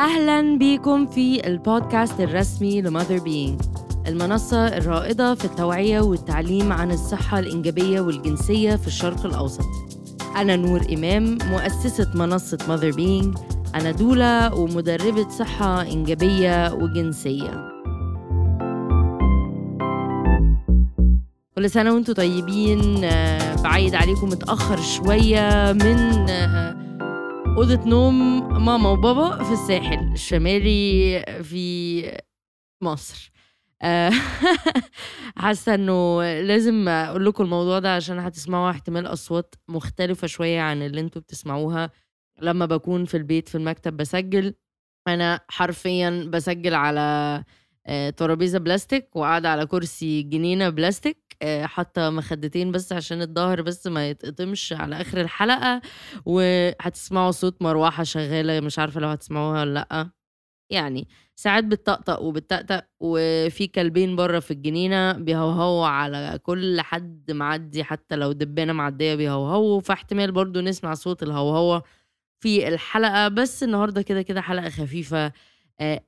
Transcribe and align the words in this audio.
أهلا 0.00 0.58
بيكم 0.58 1.06
في 1.06 1.46
البودكاست 1.46 2.20
الرسمي 2.20 2.82
ل 2.82 3.18
Motherbeing 3.18 3.60
المنصة 4.06 4.66
الرائدة 4.66 5.34
في 5.34 5.44
التوعية 5.44 6.00
والتعليم 6.00 6.72
عن 6.72 6.90
الصحة 6.90 7.38
الإنجابية 7.38 8.00
والجنسية 8.00 8.76
في 8.76 8.86
الشرق 8.86 9.26
الأوسط. 9.26 9.64
أنا 10.36 10.56
نور 10.56 10.80
إمام 10.92 11.38
مؤسسة 11.50 12.10
منصة 12.14 12.58
Motherbeing 12.68 13.36
أنا 13.74 13.90
doula 13.90 14.54
ومدربة 14.54 15.28
صحة 15.28 15.82
إنجابية 15.82 16.72
وجنسية. 16.72 17.70
كل 21.56 21.70
سنة 21.70 21.94
وأنتم 21.94 22.12
طيبين 22.12 23.04
آه، 23.04 23.62
بعيد 23.62 23.94
عليكم 23.94 24.28
متأخر 24.28 24.80
شوية 24.80 25.72
من 25.72 26.26
آه، 26.30 26.89
أوضة 27.60 27.88
نوم 27.88 28.38
ماما 28.64 28.88
وبابا 28.90 29.44
في 29.44 29.52
الساحل 29.52 30.12
الشمالي 30.12 31.24
في 31.42 32.18
مصر. 32.82 33.32
آه، 33.82 34.10
حاسة 35.36 35.74
إنه 35.74 36.22
لازم 36.40 36.88
أقول 36.88 37.26
لكم 37.26 37.44
الموضوع 37.44 37.78
ده 37.78 37.94
عشان 37.94 38.18
هتسمعوا 38.18 38.70
احتمال 38.70 39.06
أصوات 39.06 39.54
مختلفة 39.68 40.26
شوية 40.26 40.60
عن 40.60 40.82
اللي 40.82 41.00
أنتوا 41.00 41.22
بتسمعوها. 41.22 41.90
لما 42.42 42.66
بكون 42.66 43.04
في 43.04 43.16
البيت 43.16 43.48
في 43.48 43.54
المكتب 43.54 43.96
بسجل. 43.96 44.54
أنا 45.08 45.40
حرفيا 45.48 46.28
بسجل 46.32 46.74
على 46.74 47.44
آه، 47.86 48.10
ترابيزة 48.10 48.58
بلاستيك 48.58 49.16
وقاعدة 49.16 49.48
على 49.50 49.66
كرسي 49.66 50.22
جنينة 50.22 50.68
بلاستيك. 50.68 51.29
آه، 51.42 51.66
حاطة 51.66 52.10
مخدتين 52.10 52.72
بس 52.72 52.92
عشان 52.92 53.22
الظهر 53.22 53.62
بس 53.62 53.86
ما 53.86 54.10
يتقطمش 54.10 54.72
على 54.72 55.00
آخر 55.00 55.20
الحلقة 55.20 55.80
وهتسمعوا 56.26 57.30
صوت 57.30 57.62
مروحة 57.62 58.02
شغالة 58.04 58.60
مش 58.60 58.78
عارفة 58.78 59.00
لو 59.00 59.08
هتسمعوها 59.08 59.60
ولا 59.60 59.74
لأ. 59.90 60.10
يعني 60.70 61.08
ساعات 61.36 61.64
بتطقطق 61.64 62.20
وبتطقطق 62.22 62.84
وفي 63.00 63.66
كلبين 63.66 64.16
بره 64.16 64.38
في 64.40 64.50
الجنينة 64.50 65.12
بيهوهوا 65.12 65.86
على 65.86 66.38
كل 66.42 66.80
حد 66.80 67.30
معدي 67.32 67.84
حتى 67.84 68.16
لو 68.16 68.32
دبانة 68.32 68.72
معدية 68.72 69.14
بيهوهوا. 69.14 69.80
فاحتمال 69.80 70.32
برضو 70.32 70.60
نسمع 70.60 70.94
صوت 70.94 71.22
الهوهوة 71.22 71.82
في 72.40 72.68
الحلقة 72.68 73.28
بس 73.28 73.62
النهاردة 73.62 74.02
كده 74.02 74.22
كده 74.22 74.40
حلقة 74.40 74.68
خفيفة 74.70 75.26
آه، 75.26 75.32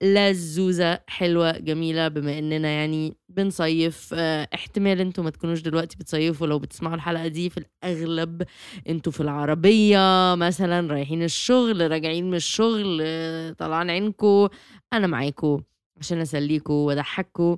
لزوزة 0.03 1.01
حلوة 1.07 1.59
جميلة 1.59 2.09
بما 2.09 2.39
إننا 2.39 2.69
يعني 2.69 3.17
بنصيف 3.29 4.15
آه، 4.15 4.49
احتمال 4.55 5.01
أنتوا 5.01 5.25
ما 5.25 5.31
تكونوش 5.31 5.61
دلوقتي 5.61 5.97
بتصيفوا 5.97 6.47
لو 6.47 6.59
بتسمعوا 6.59 6.95
الحلقة 6.95 7.27
دي 7.29 7.51
في 7.51 7.59
الأغلب 7.85 8.43
أنتوا 8.89 9.13
في 9.13 9.21
العربية 9.21 10.35
مثلا 10.35 10.93
رايحين 10.93 11.23
الشغل 11.23 11.91
راجعين 11.91 12.25
من 12.31 12.35
الشغل 12.35 12.99
آه، 13.03 13.53
طلعان 13.53 13.91
عينكوا 13.91 14.49
أنا 14.93 15.07
معاكوا 15.07 15.59
عشان 16.01 16.21
أسليكوا 16.21 16.87
واضحكوا 16.87 17.57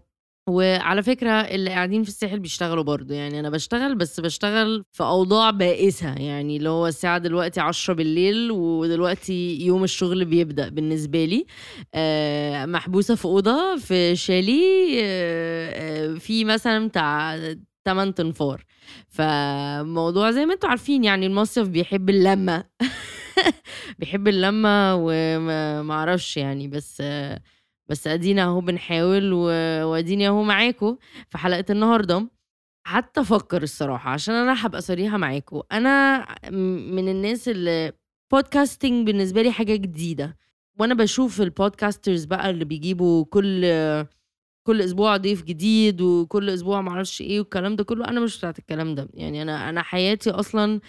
وعلى 0.49 1.03
فكرة 1.03 1.31
اللي 1.31 1.71
قاعدين 1.71 2.03
في 2.03 2.09
الساحل 2.09 2.39
بيشتغلوا 2.41 2.83
برضو 2.85 3.15
يعني 3.15 3.41
أنا 3.41 3.51
بشتغل 3.51 3.95
بس 3.95 4.21
بشتغل 4.21 4.85
في 4.93 5.03
أوضاع 5.03 5.51
بائسة 5.51 6.15
يعني 6.15 6.57
اللي 6.57 6.69
هو 6.69 6.87
الساعة 6.87 7.19
دلوقتي 7.19 7.61
عشرة 7.61 7.95
بالليل 7.95 8.51
ودلوقتي 8.51 9.57
يوم 9.61 9.85
الشغل 9.85 10.25
بيبدأ 10.25 10.69
بالنسبة 10.69 11.25
لي. 11.25 11.47
آه، 11.95 12.67
محبوسة 12.67 13.15
في 13.15 13.25
أوضة 13.25 13.77
في 13.77 14.17
شاليه 14.17 15.01
آه، 15.05 16.15
في 16.15 16.45
مثلا 16.45 16.89
بتاع 16.89 17.39
8 17.85 18.13
تنفار. 18.13 18.65
فموضوع 19.09 20.31
زي 20.31 20.47
ما 20.47 20.55
أنتوا 20.55 20.69
عارفين 20.69 21.05
يعني 21.05 21.27
المصيف 21.27 21.69
بيحب 21.69 22.11
اللمة. 22.11 22.65
بيحب 23.99 24.29
اللمة 24.29 24.95
وما 24.97 25.83
معرفش 25.83 26.37
يعني 26.37 26.69
بس 26.69 26.99
آه، 27.01 27.41
بس 27.89 28.07
ادينا 28.07 28.43
اهو 28.45 28.61
بنحاول 28.61 29.33
واديني 29.33 30.29
اهو 30.29 30.43
معاكم 30.43 30.97
في 31.31 31.39
حلقة 31.39 31.65
النهارده. 31.71 32.29
قعدت 32.87 33.19
أفكر 33.19 33.63
الصراحة 33.63 34.11
عشان 34.11 34.35
أنا 34.35 34.67
هبقى 34.67 34.81
صريحة 34.81 35.17
معاكم 35.17 35.63
أنا 35.73 36.27
من 36.51 37.09
الناس 37.09 37.49
اللي 37.49 37.93
بودكاستنج 38.33 39.07
بالنسبة 39.07 39.43
لي 39.43 39.53
حاجة 39.53 39.77
جديدة. 39.77 40.37
وأنا 40.79 40.95
بشوف 40.95 41.41
البودكاسترز 41.41 42.25
بقى 42.25 42.51
اللي 42.51 42.65
بيجيبوا 42.65 43.25
كل 43.25 43.65
كل 44.67 44.83
أسبوع 44.83 45.17
ضيف 45.17 45.43
جديد 45.43 46.01
وكل 46.01 46.51
أسبوع 46.51 46.81
معرفش 46.81 47.21
إيه 47.21 47.39
والكلام 47.41 47.77
ده 47.77 47.85
كله 47.85 48.09
أنا 48.09 48.21
مش 48.21 48.39
بتاعت 48.39 48.59
الكلام 48.59 48.95
ده. 48.95 49.09
يعني 49.15 49.43
أنا 49.43 49.69
أنا 49.69 49.83
حياتي 49.83 50.31
أصلا 50.31 50.81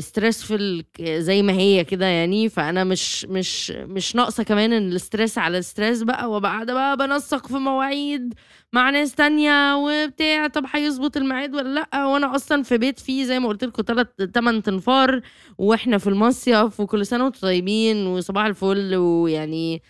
stressful 0.00 0.84
زي 1.00 1.42
ما 1.42 1.52
هي 1.52 1.84
كده 1.84 2.06
يعني. 2.06 2.48
فأنا 2.48 2.84
مش 2.84 3.24
مش 3.24 3.70
مش 3.70 4.16
ناقصة 4.16 4.42
كمان 4.42 4.72
إن 4.72 4.92
ال 4.92 4.99
stress 4.99 5.38
على 5.38 5.58
ال 5.58 5.64
stress 5.64 6.02
بقى 6.02 6.30
وأبقى 6.30 6.50
قاعدة 6.50 6.74
بقى 6.74 6.96
بنسق 6.96 7.46
في 7.46 7.54
مواعيد 7.54 8.34
مع 8.72 8.90
ناس 8.90 9.14
تانية 9.14 9.76
وبتاع. 9.76 10.46
طب 10.46 10.64
هيظبط 10.72 11.16
الميعاد 11.16 11.54
ولا 11.54 11.68
لأ؟ 11.92 12.06
وأنا 12.06 12.36
أصلا 12.36 12.62
في 12.62 12.78
بيت 12.78 12.98
فيه 13.00 13.24
زي 13.24 13.38
ما 13.38 13.48
قلت 13.48 13.64
لكم 13.64 13.82
تلات 13.82 14.22
تمن 14.22 14.62
تنفار 14.62 15.20
وإحنا 15.58 15.98
في 15.98 16.06
المصيف 16.06 16.80
وكل 16.80 17.06
سنة 17.06 17.24
وأنتم 17.24 17.40
طيبين 17.40 18.06
وصباح 18.06 18.44
الفل. 18.44 18.94
ويعني 18.96 19.82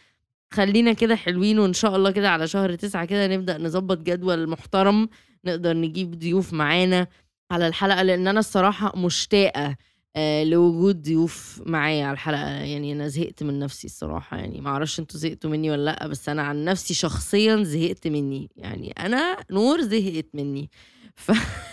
خلينا 0.52 0.92
كده 0.92 1.16
حلوين 1.16 1.58
وإن 1.58 1.72
شاء 1.72 1.96
الله 1.96 2.10
كده 2.10 2.30
على 2.30 2.46
شهر 2.48 2.74
تسعة 2.74 3.04
كده 3.04 3.26
نبدأ 3.26 3.58
نظبط 3.58 3.98
جدول 3.98 4.48
محترم 4.48 5.08
نقدر 5.44 5.76
نجيب 5.76 6.18
ضيوف 6.18 6.52
معانا. 6.52 7.06
على 7.50 7.66
الحلقة 7.66 8.02
لأن 8.02 8.28
أنا 8.28 8.40
الصراحة 8.40 8.92
مشتاقة 8.96 9.76
آه، 10.16 10.44
لوجود 10.44 11.02
ضيوف 11.02 11.62
معايا 11.66 12.04
على 12.04 12.12
الحلقة. 12.12 12.48
يعني 12.48 12.92
أنا 12.92 13.08
زهقت 13.08 13.42
من 13.42 13.58
نفسي 13.58 13.86
الصراحة. 13.86 14.36
يعني 14.36 14.60
ما 14.60 14.70
أعرفش 14.70 15.00
أنتوا 15.00 15.20
زهقتوا 15.20 15.50
مني 15.50 15.70
ولا 15.70 15.84
لأ 15.84 16.06
بس 16.06 16.28
أنا 16.28 16.42
عن 16.42 16.64
نفسي 16.64 16.94
شخصيا 16.94 17.62
زهقت 17.64 18.08
مني. 18.08 18.50
يعني 18.56 18.92
أنا 18.92 19.36
نور 19.50 19.80
زهقت 19.80 20.26
مني. 20.34 20.70
ف... 21.16 21.32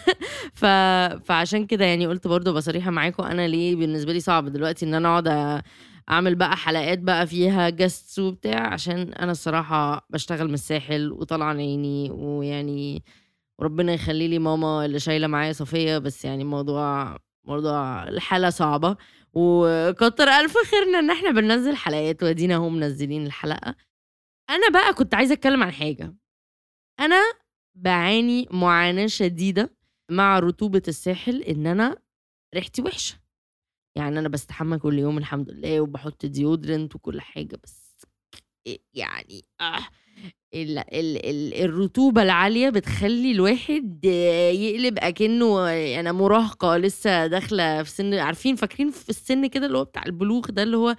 ف... 0.60 0.66
فعشان 1.26 1.66
كده 1.66 1.86
يعني 1.86 2.08
قلت 2.08 2.28
برضو 2.28 2.52
أبقى 2.52 2.62
صريحة 2.62 2.92
معاكم. 2.92 3.24
أنا 3.24 3.48
ليه 3.48 3.76
بالنسبة 3.76 4.14
لي 4.14 4.20
صعب 4.20 4.50
دلوقتي 4.50 4.86
إن 4.86 4.94
أنا 4.94 5.10
أقعد 5.10 5.62
أعمل 6.10 6.36
بقى 6.36 6.58
حلقات 6.58 7.00
بقى 7.00 7.28
فيها 7.28 7.70
جاستس 7.70 8.20
وبتاع؟ 8.20 8.74
عشان 8.74 9.14
أنا 9.14 9.32
الصراحة 9.32 10.08
بشتغل 10.10 10.48
من 10.48 10.54
الساحل 10.54 11.12
وطالعة 11.12 11.54
عيني 11.54 12.12
ويعني 12.12 13.04
وربنا 13.60 13.94
يخلي 13.94 14.28
لي 14.28 14.40
ماما 14.40 14.86
اللي 14.86 15.00
شايلة 15.00 15.28
معايا 15.28 15.54
صفية 15.54 15.98
بس 15.98 16.26
يعني 16.26 16.42
الموضوع 16.44 17.18
موضوع 17.48 18.04
الحاله 18.08 18.50
صعبة. 18.50 18.98
وكتر 19.34 20.24
ألف 20.28 20.58
خيرنا 20.58 21.00
إن 21.00 21.10
إحنا 21.12 21.32
بننزل 21.32 21.76
حلقات 21.76 22.24
وأدينا 22.24 22.56
أهو 22.56 22.70
منزلين 22.70 23.26
الحلقة. 23.26 23.76
أنا 24.50 24.70
بقى 24.70 24.94
كنت 24.94 25.14
عايزة 25.16 25.34
أتكلم 25.34 25.64
عن 25.64 25.72
حاجة. 25.72 26.16
أنا 27.00 27.22
بعاني 27.76 28.48
معاناة 28.52 29.08
شديدة 29.08 29.74
مع 30.12 30.40
رطوبة 30.40 30.82
الساحل 30.88 31.42
إن 31.44 31.68
أنا 31.68 31.98
ريحتي 32.56 32.82
وحشة. 32.82 33.20
يعني 33.98 34.20
أنا 34.20 34.30
بستحمى 34.30 34.78
كل 34.78 35.00
يوم 35.00 35.18
الحمد 35.18 35.50
لله 35.50 35.82
وبحط 35.82 36.26
ديودرنت 36.26 36.96
وكل 36.96 37.22
حاجة 37.22 37.60
بس 37.64 38.06
يعني 38.94 39.46
آه. 39.62 39.88
ال 40.54 40.80
ال 40.80 41.26
ال 41.26 41.54
الرطوبة 41.66 42.24
العالية 42.24 42.70
بتخلّي 42.70 43.32
الواحد 43.32 44.06
يقلب 44.06 45.00
أكنه 45.00 45.70
أنا 46.00 46.12
مراهقة 46.12 46.78
لسه 46.78 47.28
داخلة 47.28 47.84
في 47.84 47.90
سِن 47.90 48.14
عارفين 48.14 48.56
فاكرين 48.56 48.92
في 48.92 49.10
السِن 49.10 49.48
كده 49.48 49.66
اللي 49.66 49.78
هو 49.78 49.84
بتاع 49.84 50.04
البلوغ 50.06 50.46
ده 50.50 50.64
اللي 50.64 50.78
هو 50.78 50.96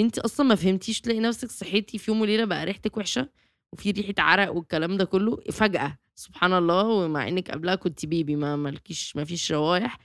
أنتِ 0.00 0.18
أصلًا 0.18 0.46
ما 0.46 0.54
فهمتيش 0.54 1.00
تلاقي 1.00 1.20
نفسِك 1.20 1.50
صحيتِ 1.50 1.96
في 1.96 2.10
يوم 2.10 2.20
وليلة 2.20 2.44
بقى 2.44 2.64
ريحتِك 2.64 2.96
وحشة، 2.96 3.28
وفي 3.72 3.90
ريحة 3.90 4.14
عرق 4.18 4.52
والكلام 4.56 4.96
ده 4.96 5.04
كله 5.04 5.36
فجأة 5.52 5.98
سبحان 6.14 6.52
الله، 6.52 6.88
ومع 6.88 7.28
إنِّك 7.28 7.50
قبلها 7.50 7.74
كنتِ 7.74 8.06
بيبي 8.06 8.36
ما 8.36 8.56
ما 8.56 8.68
لكيش 8.68 9.16
ما 9.16 9.24
فيش 9.24 9.52
روايح. 9.52 9.98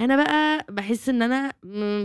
أنا 0.00 0.16
بقى 0.24 0.66
باحس 0.70 1.08
إن 1.08 1.22
أنا 1.22 1.52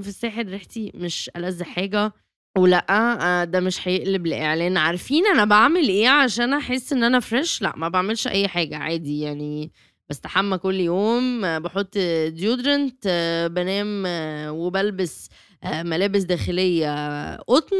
في 0.01 0.07
الساحل 0.07 0.47
ريحتي 0.49 0.91
مش 0.95 1.31
ألذ 1.37 1.63
حاجة، 1.63 2.13
ولأ 2.57 2.85
آآ 2.89 3.45
ده 3.45 3.59
مش 3.59 3.87
هيقلب 3.87 4.27
لإعلان، 4.27 4.77
عارفين 4.77 5.27
أنا 5.27 5.45
باعمل 5.45 5.87
إيه 5.89 6.09
عشان 6.09 6.53
أحس 6.53 6.93
إن 6.93 7.03
أنا 7.03 7.19
فريش؟ 7.19 7.61
لأ 7.61 7.73
ما 7.75 7.87
باعملش 7.89 8.27
أي 8.27 8.47
حاجة 8.47 8.77
عادي 8.77 9.19
يعني 9.21 9.71
باستحمى 10.09 10.57
كل 10.57 10.75
يوم، 10.79 11.41
باحط 11.59 11.97
deodorant 12.37 13.07
بانام 13.47 14.03
وبالبس 14.49 15.29
آآ 15.63 15.83
ملابس 15.83 16.23
داخلية 16.23 17.35
قطن، 17.35 17.75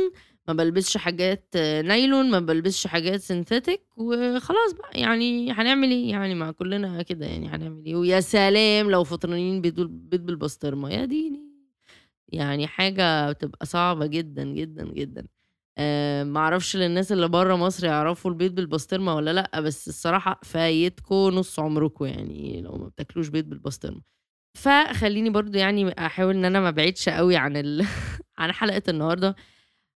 ما 0.47 0.53
بالبسش 0.53 0.97
حاجات 0.97 1.49
نايلون، 1.85 2.31
ما 2.31 2.39
بالبسش 2.39 2.87
حاجات 2.87 3.21
synthetic 3.21 3.79
وخلاص 3.97 4.71
بقى 4.73 4.99
يعني 5.01 5.51
هنعمل 5.51 5.91
إيه؟ 5.91 6.09
يعني 6.11 6.35
ما 6.35 6.51
كلنا 6.51 7.01
كده 7.01 7.25
يعني 7.25 7.47
هنعمل 7.47 7.85
إيه؟ 7.85 7.95
ويا 7.95 8.19
سلام 8.19 8.91
لو 8.91 9.03
فطرانين 9.03 9.61
بيض 9.61 10.25
بالبسطرمة 10.25 10.89
يا 10.93 11.05
ديني! 11.05 11.46
يعني 12.29 12.67
حاجة 12.67 13.31
بتبقى 13.31 13.65
صعبة 13.65 14.05
جدًا، 14.05 14.43
جدًا، 14.43 14.83
جدًا. 14.93 15.27
آآ 15.77 16.23
ما 16.23 16.39
أعرفش 16.39 16.75
للناس 16.77 17.11
اللي 17.11 17.27
برّه 17.27 17.55
مصر 17.55 17.85
يعرفوا 17.85 18.31
البيض 18.31 18.55
بالبسطرمة 18.55 19.15
والّا 19.15 19.33
لأ، 19.33 19.59
بس 19.61 19.87
الصراحة 19.87 20.39
فايتكم 20.43 21.15
نُص 21.15 21.59
عمركم 21.59 22.05
يعني 22.05 22.61
لو 22.61 22.71
ما 22.77 22.87
بتاكلوش 22.87 23.27
بيض 23.27 23.45
بالبسطرمة. 23.45 24.01
فخلّيني 24.57 25.29
برضه 25.29 25.59
يعني 25.59 26.05
أحاول 26.07 26.35
إن 26.35 26.45
أنا 26.45 26.59
ما 26.59 26.69
أبعدش 26.69 27.09
أوي 27.09 27.35
عن 27.37 27.57
ال 27.57 27.85
عن 28.39 28.51
حلقة 28.51 28.83
النهارده. 28.89 29.35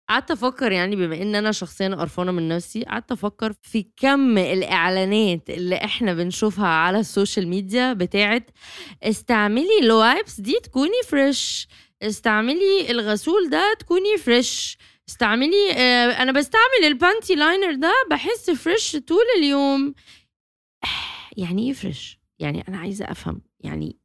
قعدت 0.10 0.32
أفكر 0.32 0.72
يعني 0.72 0.96
بما 0.96 1.22
إن 1.22 1.36
أنا 1.36 1.52
شخصيا 1.52 1.90
قرفانة 1.96 2.32
من 2.32 2.48
نفسي 2.50 2.84
قعدت 2.84 3.12
أفكر 3.12 3.54
في 3.62 3.88
كم 3.98 4.38
الإعلانات 4.38 5.50
اللي 5.50 5.76
إحنا 5.76 6.14
بنشوفها 6.14 6.68
على 6.68 7.00
ال 7.00 7.07
social 7.07 7.48
media 7.48 7.94
بتاعت 7.94 8.52
استعملي 9.04 9.80
ال 9.84 9.94
wipes 9.94 10.42
دي 10.42 10.60
تكوني 10.64 10.92
fresh 11.10 11.68
استعملي 12.02 12.92
الغسول 12.92 13.50
ده 13.50 13.74
تكوني 13.80 14.18
fresh 14.18 14.78
استعملي 15.10 15.72
آه 15.72 16.06
أنا 16.22 16.32
بستعمل 16.32 16.84
ال 16.84 16.93
panty 16.93 17.36
liner 17.36 17.74
ده 17.76 17.94
بحس 18.10 18.50
fresh 18.52 18.96
طول 18.96 19.24
اليوم. 19.38 19.94
يعني 21.38 21.68
إيه 21.68 21.74
fresh 21.74 22.20
يعني 22.40 22.68
أنا 22.68 22.78
عايزة 22.78 23.06
أفهم. 23.06 23.42
يعني 23.60 24.00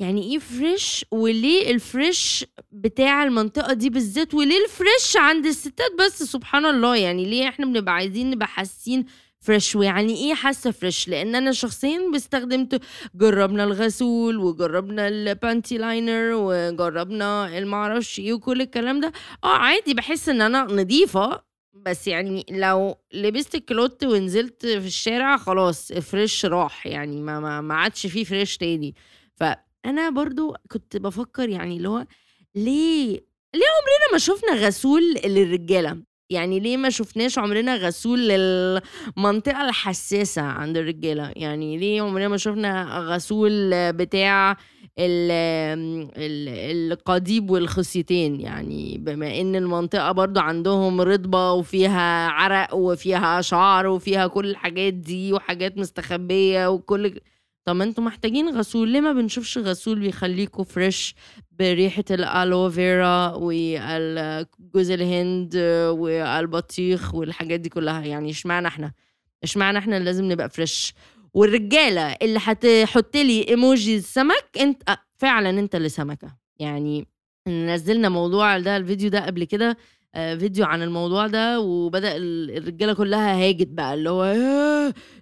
يعني 0.00 0.22
إيه 0.32 0.38
fresh 0.38 1.04
وليه 1.10 1.70
ال 1.70 1.82
fresh 1.82 2.44
بتاع 2.72 3.22
المنطقة 3.24 3.72
دي 3.72 3.90
بالذات؟ 3.90 4.34
وليه 4.34 4.64
ال 4.64 4.73
fresh 4.73 5.16
عند 5.16 5.46
الستات 5.46 5.90
بس؟ 5.98 6.22
سبحان 6.22 6.66
الله. 6.66 6.96
يعني 6.96 7.24
ليه 7.24 7.48
إحنا 7.48 7.66
بنبقى 7.66 7.94
عايزين 7.94 8.30
نبقى 8.30 8.48
حاسين 8.48 9.04
fresh 9.40 9.76
ويعني 9.76 10.14
إيه 10.16 10.34
حاسة 10.34 10.70
fresh 10.70 11.08
لأن 11.08 11.34
أنا 11.34 11.52
شخصيا 11.52 12.10
باستخدمت 12.12 12.82
جربنا 13.14 13.64
الغسول 13.64 14.36
وجربنا 14.36 15.08
ال 15.08 15.20
panty 15.20 15.78
liner 15.78 16.32
وجربنا 16.34 17.58
المعرفش 17.58 18.18
إيه 18.18 18.32
وكل 18.32 18.60
الكلام 18.60 19.00
ده. 19.00 19.12
آه 19.44 19.56
عادي 19.56 19.94
بحس 19.94 20.28
إن 20.28 20.40
أنا 20.40 20.62
نظيفه 20.62 21.42
بس 21.72 22.06
يعني 22.08 22.46
لو 22.50 22.94
لبست 23.14 23.54
الكلوت 23.54 24.04
ونزلت 24.04 24.66
في 24.66 24.86
الشارع 24.86 25.36
خلاص 25.36 25.92
fresh 25.92 26.44
راح 26.46 26.86
يعني 26.86 27.22
ما 27.22 27.40
ما, 27.40 27.60
ما 27.60 27.74
عادش 27.74 28.06
فيه 28.06 28.24
fresh 28.24 28.56
تاني. 28.56 28.94
فأنا 29.36 30.10
برضو 30.10 30.54
كنت 30.72 30.96
بفكر 30.96 31.48
يعني 31.48 31.76
اللي 31.76 31.88
هو 31.88 32.06
ليه 32.54 33.28
ليه 33.54 33.66
عمرنا 33.66 34.12
ما 34.12 34.18
شفنا 34.18 34.52
غسول 34.66 35.02
للرجالة؟ 35.24 36.02
يعني 36.30 36.60
ليه 36.60 36.76
ما 36.76 36.90
شفناش 36.90 37.38
عمرنا 37.38 37.76
غسول 37.76 38.28
للمنطقة 38.28 39.68
الحساسة 39.68 40.42
عند 40.42 40.76
الرجالة؟ 40.76 41.32
يعني 41.36 41.76
ليه 41.78 42.02
عمرنا 42.02 42.28
ما 42.28 42.36
شفنا 42.36 42.84
غسول 42.98 43.70
بتاع 43.92 44.56
القضيب 46.18 47.50
والخصيتين؟ 47.50 48.40
يعني 48.40 48.98
بما 48.98 49.40
إن 49.40 49.56
المنطقة 49.56 50.12
برضو 50.12 50.40
عندهم 50.40 51.00
رطبة 51.00 51.52
وفيها 51.52 52.28
عرق 52.28 52.74
وفيها 52.74 53.40
شعر 53.40 53.86
وفيها 53.86 54.26
كل 54.26 54.50
الحاجات 54.50 54.94
دي 54.94 55.32
وحاجات 55.32 55.78
مستخبية 55.78 56.70
وكل 56.70 57.20
طب 57.68 57.76
ما 57.76 57.84
أنتوا 57.84 58.04
محتاجين 58.04 58.48
غسول. 58.58 58.88
ليه 58.88 59.00
ما 59.00 59.12
بنشوفش 59.12 59.58
غسول 59.58 59.98
بيخليكوا 60.00 60.64
فريش 60.64 61.14
بريحة 61.58 62.04
الالوفيرا 62.10 63.34
والجوز 63.34 64.90
الهند 64.90 65.56
والبطيخ 65.98 67.14
والحاجات 67.14 67.60
دي 67.60 67.68
كلها؟ 67.68 68.04
يعني 68.04 68.30
اشمعنى 68.30 68.66
إحنا؟ 68.66 68.92
اشمعنى 69.42 69.78
إحنا 69.78 69.98
لازم 69.98 70.24
نبقى 70.32 70.50
فريش 70.50 70.94
والرجالة 71.34 72.02
اللي 72.22 72.38
هتحط 72.42 73.16
لي 73.16 73.48
ايموجي 73.48 73.96
السمك 73.96 74.44
انت 74.60 74.82
فعلا 75.16 75.50
انت 75.50 75.74
اللي 75.74 75.88
سمكة. 75.88 76.36
يعني 76.58 77.06
نزلنا 77.48 78.08
موضوع 78.08 78.58
ده 78.58 78.76
الفيديو 78.76 79.10
ده 79.10 79.26
قبل 79.26 79.44
كده. 79.44 79.70
آه، 79.70 79.76
فيديو 80.14 80.64
عن 80.64 80.82
الموضوع 80.82 81.26
ده 81.26 81.60
وبدأ 81.60 82.16
الرجالة 82.16 82.94
كلها 82.94 83.34
هاجت 83.48 83.68
بقى 83.68 83.94
اللي 83.94 84.10
هو 84.10 84.24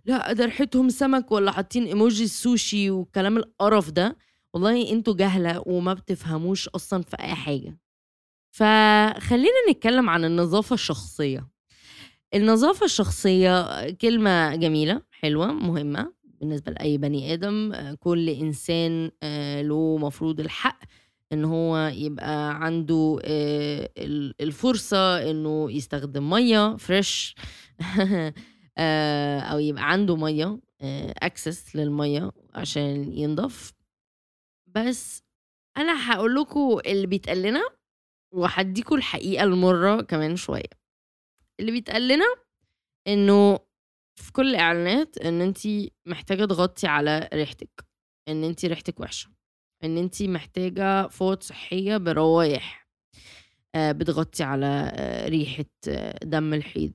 لا 0.04 0.32
ده 0.32 0.44
ريحتهم 0.44 0.88
سمك 0.88 1.32
ولا 1.32 1.52
حاطين 1.52 1.84
إيموجي 1.84 2.24
السوشي 2.24 2.90
والكلام 2.90 3.36
القرف 3.36 3.90
ده. 3.90 4.16
والله 4.54 4.92
أنتوا 4.92 5.14
جهلة 5.14 5.62
وما 5.66 5.94
بتفهموش 5.94 6.68
أصلا 6.68 7.02
في 7.02 7.16
أي 7.20 7.34
حاجة. 7.34 7.78
فخلينا 8.50 9.70
نتكلم 9.70 10.10
عن 10.10 10.24
النظافة 10.24 10.74
الشخصية. 10.74 11.48
النظافة 12.34 12.84
الشخصية 12.84 13.90
كلمة 13.90 14.56
جميلة 14.56 15.02
حلوة 15.10 15.52
مهمة 15.52 16.12
بالنسبة 16.24 16.72
لأي 16.72 16.98
بني 16.98 17.32
آدم. 17.32 17.72
كل 18.00 18.28
إنسان 18.28 19.10
آه، 19.22 19.62
له 19.62 19.98
مفروض 19.98 20.40
الحق 20.40 20.78
إن 21.32 21.44
هو 21.44 21.76
يبقى 21.94 22.64
عنده 22.64 23.18
آه، 23.24 23.90
الفرصة 24.40 25.30
إنه 25.30 25.72
يستخدم 25.72 26.30
مية 26.30 26.76
fresh 26.76 27.34
آه، 28.78 29.40
أو 29.40 29.58
يبقى 29.58 29.90
عنده 29.92 30.16
مية 30.16 30.60
access 31.22 31.76
للمية 31.76 32.32
عشان 32.54 33.12
ينضف. 33.12 33.72
بس 34.66 35.22
أنا 35.76 36.12
هقول 36.12 36.34
لكم 36.34 36.78
اللي 36.86 37.06
بيتقال 37.06 37.42
لنا 37.42 37.60
وهديكوا 38.34 38.96
الحقيقة 38.96 39.44
المرة 39.44 40.02
كمان 40.02 40.36
شوية. 40.36 40.70
اللي 41.60 41.72
بيتقال 41.72 42.08
لنا 42.08 42.24
إنه 43.08 43.58
في 44.20 44.32
كل 44.32 44.50
الإعلانات 44.50 45.18
إن 45.18 45.40
انت 45.40 45.58
محتاجة 46.06 46.44
تغطي 46.44 46.86
على 46.86 47.28
ريحتك 47.34 47.86
إن 48.28 48.44
انت 48.44 48.64
ريحتك 48.64 49.00
وحشة. 49.00 49.35
إن 49.84 49.98
انت 49.98 50.22
محتاجة 50.22 51.08
فوط 51.08 51.42
صحية 51.42 51.96
بروايح 51.96 52.86
آه، 53.74 53.92
بتغطي 53.92 54.42
على 54.44 54.90
آه، 54.94 55.28
ريحة 55.28 55.64
آه، 55.88 56.18
دم 56.24 56.54
الحيض 56.54 56.92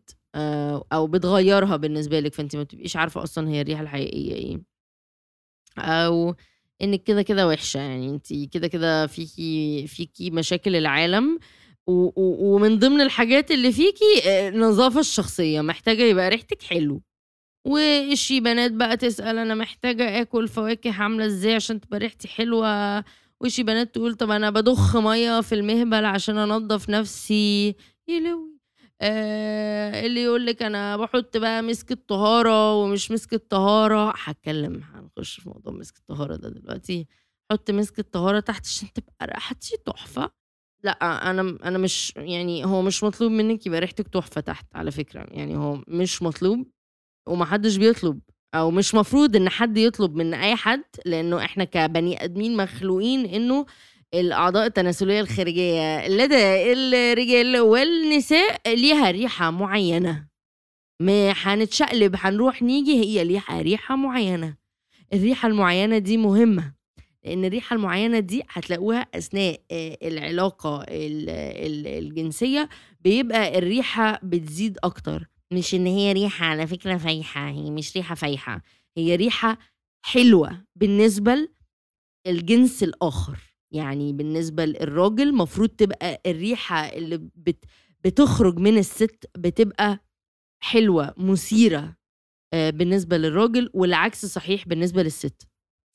أو 0.94 1.08
بتغيرها 1.08 1.76
بالنسبة 1.76 2.20
لك 2.20 2.34
فانت 2.34 2.56
ما 2.56 2.64
بتبقيش 2.64 2.96
عارفة 2.98 3.24
أصلا 3.24 3.50
هي 3.50 3.62
الريحة 3.62 3.82
الحقيقية 3.82 4.34
إيه. 4.36 4.62
أو 5.78 6.36
انك 6.82 7.04
كده 7.04 7.22
كده 7.22 7.48
وحشة 7.48 7.78
يعني 7.80 8.10
انت 8.10 8.34
كده 8.54 8.68
كده 8.68 9.08
فيكي 9.08 9.88
فيكي 9.88 10.30
مشاكل 10.32 10.76
العالم 10.76 11.40
و 11.88 11.92
و 11.94 12.56
ومن 12.56 12.80
ضمن 12.80 13.02
الحاجات 13.02 13.52
اللي 13.52 13.72
فيكي 13.72 14.22
النظافة 14.26 15.00
الشخصية 15.00 15.62
محتاجة 15.62 16.04
يبقى 16.04 16.30
ريحتك 16.30 16.62
حلو. 16.62 17.02
وشي 17.66 18.40
بنات 18.40 18.72
بقى 18.72 18.98
تسأل 18.98 19.38
أنا 19.38 19.56
محتاجة 19.56 20.22
آكل 20.22 20.48
فواكه 20.48 20.94
عاملة 21.02 21.26
إزاي 21.26 21.56
عشان 21.56 21.82
تبقى 21.82 22.00
ريحتي 22.00 22.28
حلوة. 22.28 23.04
وشي 23.42 23.64
بنات 23.64 23.96
تقول 23.96 24.16
طب 24.16 24.32
أنا 24.32 24.50
بضخ 24.50 24.98
مية 24.98 25.42
في 25.42 25.56
المهبل 25.56 26.06
عشان 26.06 26.38
أنضف 26.38 26.90
نفسي. 26.90 27.76
يلوي. 28.08 28.52
آه 29.02 30.06
اللي 30.06 30.24
يقول 30.24 30.46
لك 30.46 30.62
أنا 30.64 30.98
بحط 30.98 31.38
بقى 31.38 31.62
مسك 31.62 31.92
الطهارة 31.92 32.76
ومش 32.76 33.12
مسك 33.12 33.34
الطهارة. 33.34 34.14
هتكلم 34.24 34.84
هنخش 34.94 35.40
في 35.40 35.50
موضوع 35.50 35.74
مسك 35.74 35.98
الطهارة 35.98 36.36
ده 36.36 36.50
دلوقتي. 36.50 37.08
حط 37.52 37.72
مسك 37.72 38.00
الطهارة 38.00 38.40
تحت 38.40 38.66
عشان 38.68 38.88
تبقى 38.94 39.26
ريحتي 39.28 39.78
تحفة. 39.86 40.32
لا 40.84 40.92
أنا 41.32 41.42
أنا 41.64 41.78
مش 41.78 42.14
يعني 42.18 42.66
هو 42.66 42.82
مش 42.82 43.04
مطلوب 43.04 43.32
منك 43.32 43.66
يبقى 43.66 43.80
ريحتك 43.80 44.08
تحفة 44.08 44.42
تحت 44.42 44.66
على 44.76 44.92
فكرة. 44.92 45.26
يعني 45.32 45.58
هو 45.58 45.84
مش 45.88 46.22
مطلوب. 46.22 46.68
ومحدش 47.28 47.76
بيطلب 47.78 48.20
أو 48.56 48.72
مش 48.72 48.96
مفروض 48.96 49.36
إن 49.36 49.50
حد 49.50 49.78
يطلب 49.78 50.16
من 50.16 50.34
أي 50.34 50.56
حد 50.56 50.84
لأنه 51.06 51.46
إحنا 51.46 51.64
كبني 51.64 52.24
آدمين 52.24 52.58
مخلوقين 52.58 53.26
إنه 53.26 53.66
الأعضاء 54.14 54.66
التناسلية 54.68 55.22
الخارجية 55.22 56.08
لدى 56.08 56.74
الرجال 56.74 57.60
والنساء 57.60 58.62
ليها 58.76 59.12
ريحة 59.12 59.52
معينة. 59.52 60.28
ما 61.02 61.32
هنتشقلب 61.32 62.16
هنروح 62.18 62.62
نيجي 62.62 62.94
هي 63.04 63.24
ليها 63.24 63.62
ريحة 63.62 63.96
معينة. 63.96 64.56
الريحة 65.14 65.48
المعينة 65.48 65.98
دي 65.98 66.18
مهمة 66.18 66.74
لأن 67.24 67.46
الريحة 67.46 67.76
المعينة 67.76 68.20
دي 68.20 68.44
هتلاقوها 68.50 69.08
أثناء 69.16 69.60
العلاقة 70.04 70.86
الجنسية 70.90 72.70
بيبقى 73.02 73.58
الريحة 73.58 74.20
بتزيد 74.24 74.78
أكتر. 74.84 75.28
مش 75.54 75.76
إن 75.76 75.86
هي 75.86 76.14
ريحة 76.14 76.46
على 76.46 76.68
فكرة 76.68 76.98
فايحة 76.98 77.50
هي 77.50 77.72
مش 77.72 77.96
ريحة 77.98 78.16
فايحة 78.16 78.62
هي 78.98 79.16
ريحة 79.16 79.58
حلوة 80.06 80.66
بالنسبة 80.76 81.50
للجنس 82.28 82.84
الآخر. 82.84 83.40
يعني 83.74 84.14
بالنسبة 84.14 84.66
للراجل 84.66 85.36
مفروض 85.36 85.70
تبقى 85.70 86.22
الريحة 86.26 86.76
اللي 86.86 87.18
بت 87.36 87.66
بتخرج 88.06 88.60
من 88.60 88.78
الست 88.78 89.26
بتبقى 89.38 90.00
حلوة 90.64 91.14
مثيرة 91.18 91.96
آه، 92.54 92.70
بالنسبة 92.70 93.18
للراجل 93.18 93.70
والعكس 93.74 94.26
صحيح 94.26 94.68
بالنسبة 94.68 95.04
للست. 95.04 95.48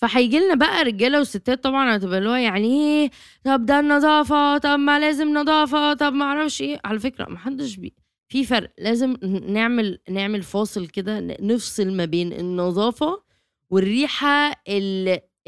فهيجي 0.02 0.38
لنا 0.38 0.54
بقى 0.54 0.82
رجالة 0.84 1.20
وستات 1.20 1.64
طبعا 1.64 1.96
هتبقى 1.96 2.18
اللي 2.18 2.28
هو 2.28 2.34
يعني 2.34 2.66
إيه 2.68 3.10
طب 3.44 3.66
ده 3.66 3.80
النظافة 3.80 4.58
طب 4.58 4.78
ما 4.78 4.98
لازم 4.98 5.28
نظافة 5.38 5.94
طب 5.94 6.12
ما 6.12 6.24
أعرفش 6.24 6.62
إيه. 6.62 6.80
على 6.84 6.98
فكرة 6.98 7.28
ما 7.30 7.38
حدش 7.38 7.76
بي 7.76 7.94
في 8.28 8.44
فرق. 8.44 8.72
لازم 8.78 9.16
نعمل 9.48 9.98
نعمل 10.10 10.42
فاصل 10.42 10.86
كده 10.86 11.20
نفصل 11.20 11.92
ما 11.92 12.04
بين 12.04 12.32
النظافة 12.32 13.22
والريحة 13.70 14.62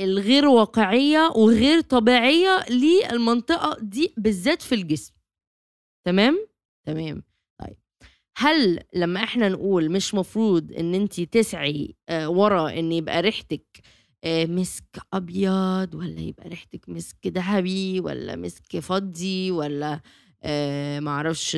الغير 0.00 0.46
واقعية 0.48 1.32
وغير 1.36 1.80
طبيعية 1.80 2.64
للمنطقة 2.70 3.76
دي 3.82 4.14
بالذات 4.16 4.62
في 4.62 4.74
الجسم. 4.74 5.14
تمام؟ 6.06 6.46
تمام. 6.86 7.22
طيب. 7.60 7.76
هل 8.36 8.80
لما 8.94 9.22
إحنا 9.24 9.48
نقول 9.48 9.90
مش 9.90 10.14
مفروض 10.14 10.72
ان 10.72 10.94
انت 10.94 11.20
تسعي 11.20 11.96
آه، 12.08 12.28
ورا 12.30 12.70
ان 12.78 12.92
يبقى 12.92 13.20
ريحتك 13.22 13.80
آه، 14.24 14.46
مسك 14.46 14.84
أبيض 15.12 15.94
ولا 15.94 16.20
يبقى 16.20 16.48
ريحتك 16.48 16.88
مسك 16.88 17.26
ذهبي 17.26 18.00
ولا 18.00 18.36
مسك 18.36 18.78
فضي 18.78 19.50
ولا 19.50 20.00
آه 20.42 21.00
معرفش 21.00 21.52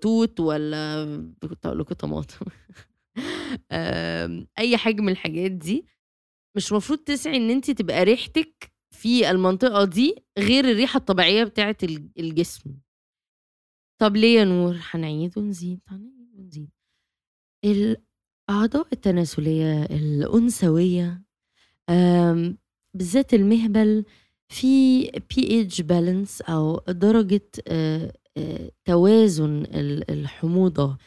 توت 0.00 0.40
ولا 0.40 1.04
كنت 1.42 1.66
أقول 1.66 1.78
لكم 1.78 1.94
طماطم. 1.94 2.46
أي 4.58 4.76
حاجة 4.76 5.00
من 5.00 5.08
الحاجات 5.12 5.50
دي 5.50 5.86
مش 6.56 6.72
المفروض 6.72 6.98
تسعي 6.98 7.36
إن 7.36 7.50
أنت 7.50 7.70
تبقى 7.70 8.04
ريحتك 8.04 8.72
في 8.90 9.30
المنطقة 9.30 9.84
دي 9.84 10.14
غير 10.38 10.64
الريحة 10.70 10.98
الطبيعية 10.98 11.44
بتاعة 11.44 11.76
الجسم. 12.18 12.74
طب 14.00 14.16
ليه 14.16 14.38
يا 14.38 14.44
نور؟ 14.44 14.76
هنعيد 14.90 15.38
ونزيد 15.38 15.80
هنعيد 15.88 16.34
ونزيد. 16.38 16.70
الأعضاء 17.64 18.88
التناسلية 18.92 19.82
الأنثوية 19.84 21.22
بالذات 22.94 23.34
المهبل 23.34 24.04
في 24.48 25.02
pH 25.10 25.60
balance 25.60 26.40
أو 26.42 26.80
درجة 26.88 27.40
توازن 28.84 29.66
الحموضة 30.10 30.98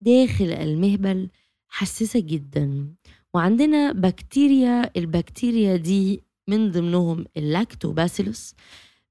داخل 0.00 0.44
المهبل 0.44 1.28
حساسة 1.68 2.20
جدا. 2.20 2.94
وعندنا 3.34 3.92
بكتيريا 3.92 4.90
البكتيريا 4.96 5.76
دي 5.76 6.22
من 6.48 6.70
ضمنهم 6.70 7.24
اللاكتوباسيلوس 7.36 8.54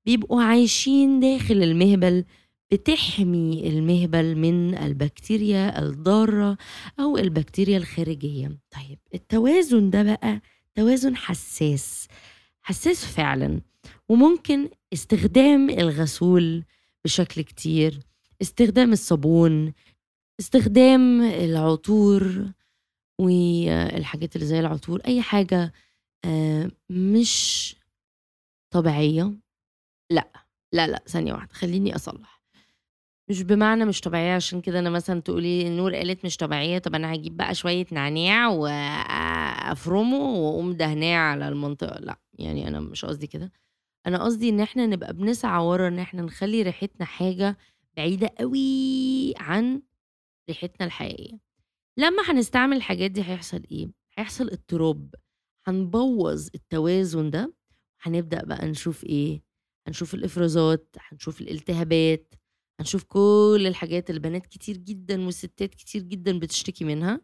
بيبقوا 0.05 0.41
عايشين 0.41 1.19
داخل 1.19 1.63
المهبل 1.63 2.23
بتحمي 2.71 3.69
المهبل 3.69 4.35
من 4.35 4.77
البكتيريا 4.77 5.79
الضارة 5.79 6.57
أو 6.99 7.17
البكتيريا 7.17 7.77
الخارجية. 7.77 8.47
طيب 8.47 8.99
التوازن 9.13 9.89
ده 9.89 10.03
بقى 10.03 10.41
توازن 10.75 11.15
حساس 11.15 12.07
حساس 12.61 13.05
فعلا. 13.05 13.61
وممكن 14.09 14.69
استخدام 14.93 15.69
الغسول 15.69 16.63
بشكل 17.05 17.41
كتير 17.41 17.99
استخدام 18.41 18.91
الصابون 18.93 19.73
استخدام 20.39 21.21
العطور 21.21 22.51
والحاجات 23.21 24.35
اللي 24.35 24.47
زي 24.47 24.59
العطور 24.59 25.01
أي 25.07 25.21
حاجة 25.21 25.73
آه، 26.25 26.71
مش 26.89 27.75
طبيعية. 28.73 29.33
لأ 30.11 30.31
لا 30.73 30.87
لا 30.87 31.03
ثانية 31.07 31.33
واحدة 31.33 31.53
خليني 31.53 31.95
أصلح. 31.95 32.41
مش 33.29 33.41
بمعنى 33.43 33.85
مش 33.85 34.01
طبيعية 34.01 34.35
عشان 34.35 34.61
كده 34.61 34.79
أنا 34.79 34.89
مثلًا 34.89 35.21
تقولي 35.21 35.69
نور 35.69 35.95
قالت 35.95 36.25
مش 36.25 36.37
طبيعية، 36.37 36.77
طب 36.79 36.95
أنا 36.95 37.13
هجيب 37.13 37.37
بقى 37.37 37.55
شوية 37.55 37.85
نعناع 37.91 38.47
وأفرمه 38.49 40.17
وأقوم 40.19 40.73
دهناه 40.73 41.17
على 41.17 41.47
المنطقة، 41.49 41.99
لأ، 41.99 42.19
يعني 42.33 42.67
أنا 42.67 42.79
مش 42.79 43.05
قصدي 43.05 43.27
كده، 43.27 43.51
أنا 44.07 44.23
قصدي 44.23 44.49
إن 44.49 44.59
إحنا 44.59 44.85
نبقى 44.85 45.13
بنسعى 45.13 45.63
ورا 45.65 45.87
إن 45.87 45.99
إحنا 45.99 46.21
نخلّي 46.21 46.61
ريحتنا 46.61 47.05
حاجة 47.05 47.57
بعيدة 47.97 48.31
أوي 48.41 49.33
عن 49.37 49.81
ريحتنا 50.49 50.85
الحقيقية. 50.87 51.39
لمّا 51.97 52.23
هنستعمل 52.31 52.77
الحاجات 52.77 53.11
دي 53.11 53.21
هيحصل 53.21 53.63
إيه؟ 53.71 53.89
هيحصل 54.17 54.49
اضطراب، 54.49 55.15
هنبوّظ 55.67 56.49
التوازن 56.55 57.29
ده، 57.31 57.53
هنبدأ 58.01 58.43
بقى 58.45 58.67
نشوف 58.67 59.03
إيه، 59.03 59.43
هنشوف 59.87 60.13
الإفرازات، 60.15 60.95
هنشوف 60.99 61.41
الالتهابات. 61.41 62.35
هنشوف 62.79 63.03
كل 63.03 63.65
الحاجات 63.67 64.09
اللي 64.09 64.21
بنات 64.21 64.45
كتير 64.47 64.77
جدًا 64.77 65.27
وستات 65.27 65.75
كتير 65.75 66.01
جدًا 66.03 66.39
بتشتكي 66.39 66.85
منها، 66.85 67.21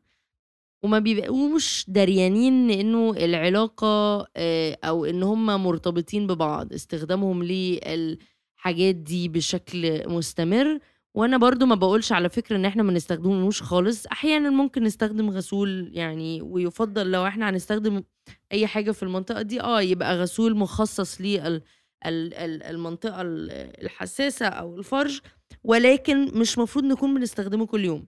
وما 0.83 0.99
بيبقوش 0.99 1.85
داريانين 1.87 2.71
إنه 2.71 3.11
العلاقة 3.11 3.87
آه، 4.35 4.77
أو 4.83 5.05
إن 5.05 5.23
هُم 5.23 5.45
مرتبطين 5.63 6.27
ببعض، 6.27 6.73
استخدامهم 6.73 7.43
للحاجات 7.43 8.95
دي 8.95 9.29
بشكل 9.29 10.09
مستمر، 10.09 10.79
وأنا 11.15 11.37
برضه 11.37 11.65
ما 11.65 11.75
بقولش 11.75 12.11
على 12.11 12.29
فكرة 12.29 12.55
إن 12.55 12.65
إحنا 12.65 12.83
ما 12.83 12.93
نستخدموش 12.93 13.61
خالص، 13.63 14.05
أحيانًا 14.07 14.49
ممكن 14.49 14.83
نستخدم 14.83 15.29
غسول 15.29 15.91
يعني 15.93 16.41
ويُفضّل 16.41 17.11
لو 17.11 17.27
إحنا 17.27 17.49
هنستخدم 17.49 18.03
أي 18.51 18.67
حاجة 18.67 18.91
في 18.91 19.03
المنطقة 19.03 19.41
دي 19.41 19.61
آه، 19.61 19.81
يبقى 19.81 20.17
غسول 20.17 20.57
مخصص 20.57 21.21
لل 21.21 21.61
المنطقة 22.05 23.21
الحساسة 23.21 24.45
أو 24.47 24.77
الفرج. 24.77 25.19
ولكن 25.63 26.39
مش 26.39 26.57
مفروض 26.57 26.85
نكون 26.85 27.15
بنستخدمه 27.15 27.65
كل 27.65 27.85
يوم. 27.85 28.07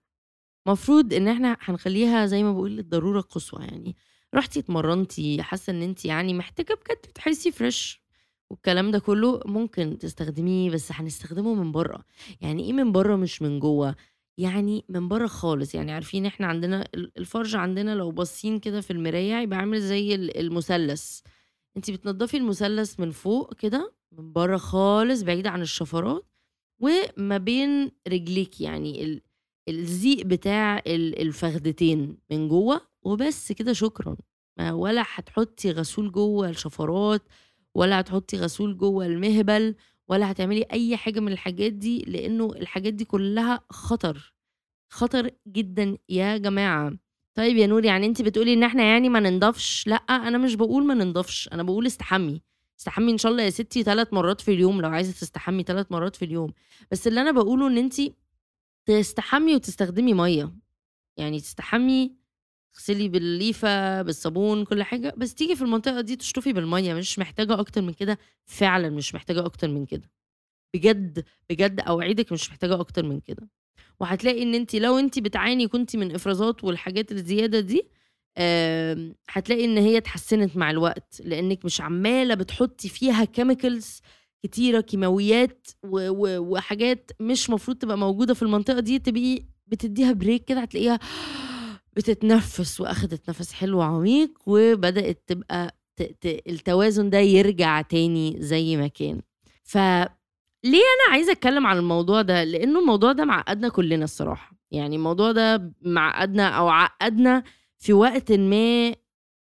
مفروض 0.66 1.14
إن 1.14 1.28
إحنا 1.28 1.58
هنخليها 1.62 2.26
زي 2.26 2.44
ما 2.44 2.54
بقول 2.54 2.80
الضرورة 2.80 3.20
القصوى 3.20 3.64
يعني 3.66 3.96
رحتي 4.36 4.60
اتمرنتي 4.60 5.44
حاسة 5.44 5.72
إن 5.72 5.82
انت 5.82 6.06
يعني 6.06 6.34
محتاجة 6.34 6.74
بجد 6.74 6.98
تحسي 6.98 7.52
فريش 7.52 8.02
والكلام 8.50 8.92
ده 8.92 9.00
كله 9.00 9.40
ممكن 9.46 9.98
تستخدميه 9.98 10.72
بس 10.72 10.92
هنستخدمه 10.92 11.54
من 11.54 11.72
بره 11.72 12.06
يعني 12.42 12.64
إيه 12.64 12.74
من 12.74 12.92
بره 12.92 13.16
مش 13.16 13.42
من 13.42 13.60
جوه؟ 13.60 13.96
يعني 14.38 14.86
من 14.90 15.08
بره 15.08 15.28
خالص. 15.28 15.76
يعني 15.76 15.92
عارفين 15.92 16.26
إحنا 16.26 16.48
عندنا 16.48 16.88
الفرج 16.96 17.56
عندنا 17.56 17.96
لو 17.96 18.12
باصين 18.12 18.60
كده 18.60 18.82
في 18.82 18.92
المراية 18.92 19.36
يبقى 19.42 19.60
عامل 19.60 19.82
زي 19.82 20.16
المثلث. 20.16 21.20
انت 21.78 21.92
بتنضفي 21.92 22.38
المثلث 22.38 23.00
من 23.00 23.12
فوق 23.12 23.54
كده 23.54 23.94
من 24.12 24.34
بره 24.34 24.58
خالص 24.58 25.22
بعيد 25.22 25.48
عن 25.48 25.62
الشفرات 25.62 26.26
وما 26.80 27.38
بين 27.38 27.92
رجليك 28.08 28.62
يعني 28.62 29.22
الزيق 29.70 30.26
بتاع 30.26 30.82
الفخدتين 30.88 32.18
من 32.32 32.48
جوّه 32.48 32.82
وبس 33.04 33.52
كده 33.52 33.74
شكرًا، 33.74 34.18
ولا 34.72 35.04
هتحطّي 35.16 35.72
غسول 35.72 36.12
جوّه 36.12 36.50
الشفرات 36.50 37.22
ولا 37.76 38.00
هتحطّي 38.00 38.38
غسول 38.38 38.78
جوّه 38.78 39.06
المهبل 39.06 39.76
ولا 40.08 40.32
هتعملي 40.32 40.64
أي 40.74 40.98
حاجة 40.98 41.20
من 41.20 41.32
الحاجات 41.32 41.74
دي، 41.74 42.00
لإنه 42.08 42.46
الحاجات 42.56 42.94
دي 42.94 43.06
كلّها 43.06 43.62
خطر، 43.70 44.34
خطر 44.90 45.32
جدًا 45.48 45.98
يا 46.10 46.38
جماعة. 46.38 46.94
طيب 47.36 47.58
يا 47.58 47.68
نور 47.68 47.86
يعني 47.86 48.06
أنتِ 48.06 48.22
بتقولي 48.22 48.54
إن 48.54 48.64
إحنا 48.64 48.84
يعني 48.84 49.10
ما 49.10 49.20
ننضفش، 49.20 49.88
لأ 49.88 49.96
أنا 49.96 50.38
مش 50.38 50.56
بقول 50.56 50.86
ما 50.86 50.94
ننضفش، 50.94 51.50
أنا 51.54 51.64
بقول 51.64 51.86
استحمّي. 51.86 52.42
استحمي 52.80 53.12
إن 53.12 53.18
شاء 53.18 53.32
الله 53.32 53.44
يا 53.44 53.50
ستي 53.50 53.84
ثلاث 53.84 54.14
مرات 54.14 54.42
في 54.42 54.54
اليوم 54.54 54.82
لو 54.82 54.90
عايزة 54.90 55.12
تستحمي 55.14 55.64
ثلاث 55.64 55.92
مرات 55.92 56.16
في 56.16 56.26
اليوم، 56.26 56.52
بس 56.92 57.08
اللي 57.08 57.22
أنا 57.22 57.32
بقوله 57.32 57.68
إن 57.68 57.78
أنتِ 57.78 57.96
تستحمي 58.86 59.56
وتستخدمي 59.56 60.14
مَيّة، 60.14 60.54
يعني 61.18 61.40
تستحمي 61.40 62.16
تغسلي 62.76 63.10
بالليفة، 63.10 64.02
بالصابون، 64.02 64.66
كل 64.66 64.84
حاجة، 64.84 65.14
بس 65.18 65.34
تيجي 65.36 65.56
في 65.56 65.62
المنطقة 65.64 66.02
دي 66.02 66.16
تشطفي 66.16 66.54
بالمَيّة، 66.54 66.94
مش 66.94 67.20
محتاجة 67.20 67.60
أكتر 67.60 67.82
من 67.82 67.94
كده، 67.94 68.20
فعلًا 68.46 68.90
مش 68.90 69.16
محتاجة 69.16 69.46
أكتر 69.46 69.68
من 69.70 69.86
كده. 69.86 70.12
بجد، 70.76 71.26
بجد 71.52 71.82
أوعدِك 71.82 72.32
مش 72.34 72.50
محتاجة 72.52 72.82
أكتر 72.82 73.06
من 73.06 73.20
كده. 73.22 73.50
وهتلاقي 74.02 74.44
إن 74.44 74.56
أنتِ 74.56 74.76
لو 74.76 75.00
أنتِ 75.00 75.20
بتعاني 75.20 75.68
كنتِ 75.70 75.96
من 75.98 76.16
إفرازات 76.16 76.64
والحاجات 76.64 77.12
الزيادة 77.12 77.62
دي 77.62 77.90
هتلاقي 79.30 79.66
إن 79.66 79.78
هي 79.78 79.98
اتحسّنت 79.98 80.58
مع 80.58 80.72
الوقت، 80.72 81.22
لإنِّك 81.26 81.66
مش 81.66 81.82
عمّالة 81.82 82.36
بتحُطّي 82.36 82.90
فيها 82.90 83.26
chemicals 83.40 83.86
كتيرة، 84.46 84.82
كيماويات 84.82 85.68
وحاجات 85.84 87.12
مش 87.20 87.50
مفروض 87.50 87.78
تبقى 87.78 87.98
موجودة 87.98 88.34
في 88.34 88.42
المنطقة 88.44 88.80
دي، 88.80 89.00
تبقي 89.00 89.40
بتدّيها 89.68 90.14
break 90.14 90.42
كده 90.48 90.60
هتلاقيها 90.62 91.00
بتتنفّس 91.94 92.82
وأخدت 92.82 93.30
نَفَس 93.30 93.54
حلو 93.54 93.82
عميق 93.82 94.32
وبدأت 94.48 95.24
تبقى 95.28 95.76
التوازن 96.26 97.10
ده 97.10 97.18
يرجع 97.20 97.82
تاني 97.82 98.36
زي 98.40 98.78
ما 98.78 98.88
كان. 98.88 99.22
فليه 99.64 100.10
أنا 100.66 101.12
عايزة 101.12 101.32
أتكلّم 101.32 101.68
عن 101.68 101.78
الموضوع 101.78 102.22
ده؟ 102.22 102.44
لإنه 102.44 102.80
الموضوع 102.80 103.12
ده 103.12 103.26
معقّدنا 103.26 103.70
كُلّنا 103.70 104.04
الصراحة، 104.04 104.56
يعني 104.72 104.96
الموضوع 104.96 105.32
ده 105.32 105.74
معقّدنا 105.82 106.48
أو 106.50 106.70
عقّدنا 106.70 107.44
في 107.80 107.94
وقتٍ 107.94 108.32
ما 108.32 108.96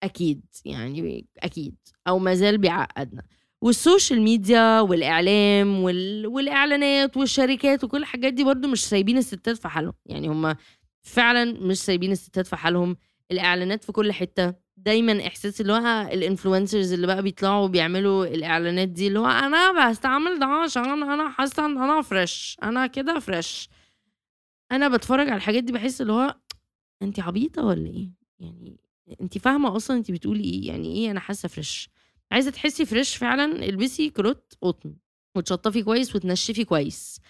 أكيد، 0.02 0.44
يعني 0.64 1.26
أكيد 1.38 1.76
أو 2.08 2.18
ما 2.18 2.34
زال 2.34 2.58
بيعقّدنا. 2.58 3.22
وال 3.62 3.77
social 3.77 4.22
media 4.22 4.80
والإعلام 4.80 5.80
وال 5.82 6.26
والإعلانات 6.26 7.16
والشركات 7.16 7.84
وكل 7.84 7.98
الحاجات 7.98 8.32
دي 8.32 8.44
برضه 8.44 8.68
مش 8.68 8.84
سايبين 8.84 9.18
الستات 9.18 9.56
في 9.58 9.68
حالهم، 9.68 9.92
يعني 10.06 10.28
هم 10.28 10.56
فعلًا 11.02 11.44
مش 11.60 11.78
سايبين 11.78 12.12
الستات 12.12 12.46
في 12.46 12.56
حالهم، 12.56 12.96
الإعلانات 13.30 13.84
في 13.84 13.92
كل 13.92 14.12
حتّة، 14.12 14.54
دايمًا 14.76 15.26
إحساس 15.26 15.60
اللي 15.60 15.72
هو 15.72 16.08
ال 16.10 16.17
influencers 16.17 16.92
اللي 16.92 17.06
بقى 17.06 17.22
بيطلعوا 17.22 17.64
وبيعملوا 17.64 18.26
الإعلانات 18.26 18.88
دي، 18.88 19.08
اللي 19.08 19.18
هو 19.18 19.26
أنا 19.26 19.72
باستعمل 19.72 20.38
ده 20.38 20.46
عشان 20.46 21.02
أنا 21.02 21.28
حاسة 21.30 21.66
إن 21.66 21.78
أنا 21.78 22.02
fresh، 22.02 22.56
أنا 22.62 22.86
كده 22.86 23.18
fresh. 23.18 23.68
أنا 24.72 24.88
باتفرّج 24.88 25.26
على 25.28 25.36
الحاجات 25.36 25.64
دي 25.64 25.72
باحس 25.72 26.00
اللي 26.00 26.12
هو 26.12 26.36
أنتِ 27.02 27.20
عبيطة 27.20 27.64
والّا 27.64 27.90
إيه؟ 27.90 28.10
يعني 28.40 28.76
أنتِ 29.20 29.38
فاهمة 29.38 29.76
أصلًا 29.76 29.96
أنتِ 29.96 30.10
بتقولي 30.10 30.44
إيه، 30.44 30.66
يعني 30.68 30.94
إيه 30.96 31.10
أنا 31.10 31.20
حاسة 31.20 31.48
fresh، 31.48 31.90
عايزة 32.32 32.50
تحسي 32.50 32.86
fresh 32.86 33.16
فعلًا 33.16 33.44
البسي 33.66 34.10
كلوت 34.10 34.54
قطن 34.62 34.94
وتشطفي 35.36 35.82
كويس 35.82 36.16
وتنشفي 36.16 36.64
كويس، 36.64 37.20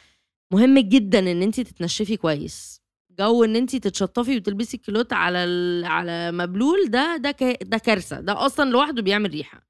مهم 0.55 0.79
جدًا 0.79 1.19
إن 1.19 1.43
أنتِ 1.43 1.61
تتنشفي 1.61 2.17
كويس، 2.17 2.83
جو 3.21 3.45
إن 3.45 3.57
أنتِ 3.57 3.77
تتشطفي 3.77 4.37
وتلبسي 4.37 4.77
كلوت 4.79 5.13
على 5.13 5.45
ال 5.45 5.85
على 5.85 6.33
مبلول 6.33 6.87
ده 6.91 7.17
ده 7.17 7.31
ك 7.31 7.59
ده 7.65 7.79
كارثة، 7.79 8.21
ده 8.21 8.47
أصلًا 8.47 8.71
لوحده 8.71 9.03
بيعمل 9.03 9.31
ريحة. 9.31 9.67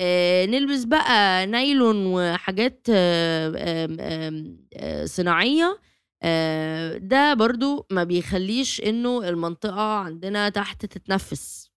آه، 0.00 0.46
نلبس 0.46 0.84
بقى 0.84 1.46
نايلون 1.46 2.06
وحاجات 2.06 2.86
آه، 2.90 3.86
آمم، 3.88 4.58
آه، 4.74 5.04
صناعية. 5.04 5.80
آه، 6.22 6.98
ده 6.98 7.34
برضو 7.34 7.86
ما 7.92 8.04
بيخليش 8.04 8.80
إنه 8.82 9.28
المنطقة 9.28 9.82
عندنا 9.98 10.48
تحت 10.48 10.86
تتنفس. 10.86 11.70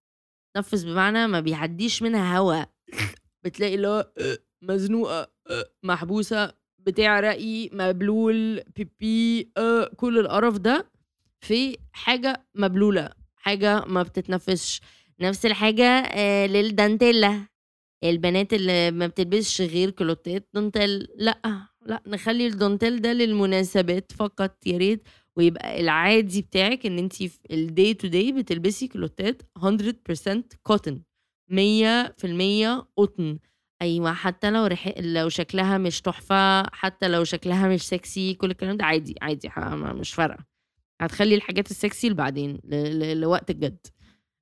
تتنفس 0.54 0.84
بمعنى 0.84 1.26
ما 1.26 1.40
بيعديش 1.40 2.02
منها 2.02 2.38
هواء. 2.38 2.70
بتلاقي 3.44 3.74
اللي 3.74 3.88
هو 3.88 4.10
مزنوقة 4.62 5.30
محبوسة 5.82 6.52
بتعرقي 6.78 7.70
مبلول 7.72 8.62
بيبي 8.76 9.52
كل 9.96 10.18
القرف 10.18 10.58
ده 10.58 10.90
في 11.40 11.76
حاجة 11.92 12.46
مبلولة 12.54 13.10
حاجة 13.36 13.84
ما 13.84 14.02
بتتنفسش. 14.02 14.80
نفس 15.20 15.46
الحاجة 15.46 15.84
آه، 15.84 16.46
للدانتيلا 16.46 17.46
البنات 18.04 18.52
اللي 18.52 18.90
ما 18.90 19.06
بتلبسش 19.06 19.60
غير 19.60 19.90
كلوتات 19.90 20.48
دانتيل 20.54 21.08
لأ 21.16 21.38
لأ 21.86 22.02
نخلي 22.06 22.46
الدانتيل 22.46 23.00
ده 23.00 23.12
للمناسبات 23.12 24.12
فقط. 24.12 24.66
يا 24.66 24.78
ريت. 24.78 25.02
ويبقى 25.36 25.80
العادي 25.80 26.42
بتاعك 26.42 26.86
إن 26.86 26.98
انت 26.98 27.12
في 27.22 27.38
ال 27.50 27.61
day 27.61 27.94
to 27.94 28.08
day 28.08 28.32
بتلبسي 28.32 28.88
كلوتات 28.88 29.42
100% 29.58 30.42
cotton 30.62 31.02
100% 31.50 32.86
قطن. 32.96 33.38
أيوه 33.82 34.12
حتى 34.12 34.50
لو 34.50 34.66
رح... 34.66 34.94
لو 34.98 35.28
شكلها 35.28 35.78
مش 35.78 36.00
تحفة 36.00 36.62
حتى 36.70 37.08
لو 37.08 37.24
شكلها 37.24 37.68
مش 37.68 37.82
سكسي 37.82 38.34
كل 38.34 38.50
الكلام 38.50 38.76
ده 38.76 38.84
عادي 38.84 39.14
عادي 39.22 39.50
مش 39.74 40.14
فارقة. 40.14 40.44
هتخلي 41.00 41.34
الحاجات 41.34 41.70
السكسي 41.70 42.08
لبعدين 42.08 42.60
ل... 42.64 42.74
ل... 42.74 43.20
لوقت 43.20 43.50
الجد. 43.50 43.86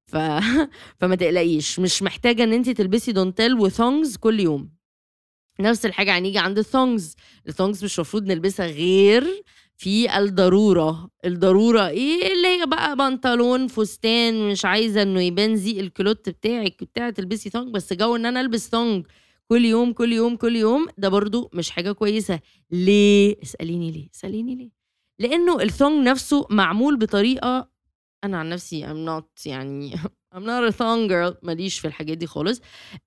ف... 0.06 0.16
فما 1.00 1.14
تقلقيش 1.16 1.80
مش 1.80 2.02
محتاجة 2.02 2.44
إن 2.44 2.52
انت 2.52 2.70
تلبسي 2.70 3.12
دونتيل 3.12 3.54
و 3.54 3.63
thongs 3.63 4.16
كل 4.16 4.40
يوم. 4.40 4.76
نفس 5.60 5.86
الحاجة 5.86 6.18
هنيجي 6.18 6.38
عند 6.38 6.58
ال 6.58 6.67
thongs 6.67 7.16
ال 7.48 7.53
thongs 7.53 7.84
مش 7.84 7.98
المفروض 7.98 8.26
نلبسها 8.26 8.66
غير 8.66 9.42
في 9.78 10.18
الضرورة 10.18 11.10
الضرورة 11.24 11.88
إيه 11.88 12.32
اللي 12.32 12.48
هي 12.48 12.66
بقى 12.66 12.96
بنطلون 12.96 13.66
فستان 13.68 14.50
مش 14.50 14.64
عايزة 14.64 15.02
إنه 15.02 15.20
يبان 15.22 15.56
زي 15.56 15.80
الكلوت 15.80 16.28
بتاعك 16.28 16.84
بتاع 16.84 17.10
تلبسي 17.10 17.50
thong 17.50 17.74
بس 17.74 17.92
جو 17.92 18.16
إن 18.16 18.26
أنا 18.26 18.40
ألبس 18.40 18.68
thong 18.70 19.06
كل 19.48 19.64
يوم 19.64 19.92
كل 19.92 20.12
يوم 20.12 20.36
كل 20.36 20.56
يوم 20.56 20.86
ده 20.98 21.08
برضو 21.08 21.50
مش 21.54 21.70
حاجة 21.70 21.92
كويسة. 21.92 22.40
ليه؟ 22.70 23.36
اسأليني 23.42 23.90
ليه 23.90 24.08
اسأليني 24.14 24.54
ليه. 24.54 24.70
لأنه 25.18 25.62
الثونج 25.62 26.08
نفسه 26.08 26.46
معمول 26.50 26.96
بطريقة 26.98 27.68
أنا 28.24 28.38
عن 28.38 28.48
نفسي 28.48 28.86
I'm 28.86 29.08
not 29.08 29.46
يعني 29.46 29.94
I'm 30.34 30.44
not 30.44 30.64
a 30.64 30.72
thong 30.72 31.08
girl 31.08 31.36
ماليش 31.42 31.78
في 31.78 31.86
الحاجات 31.88 32.18
دي 32.18 32.26
خالص. 32.26 32.60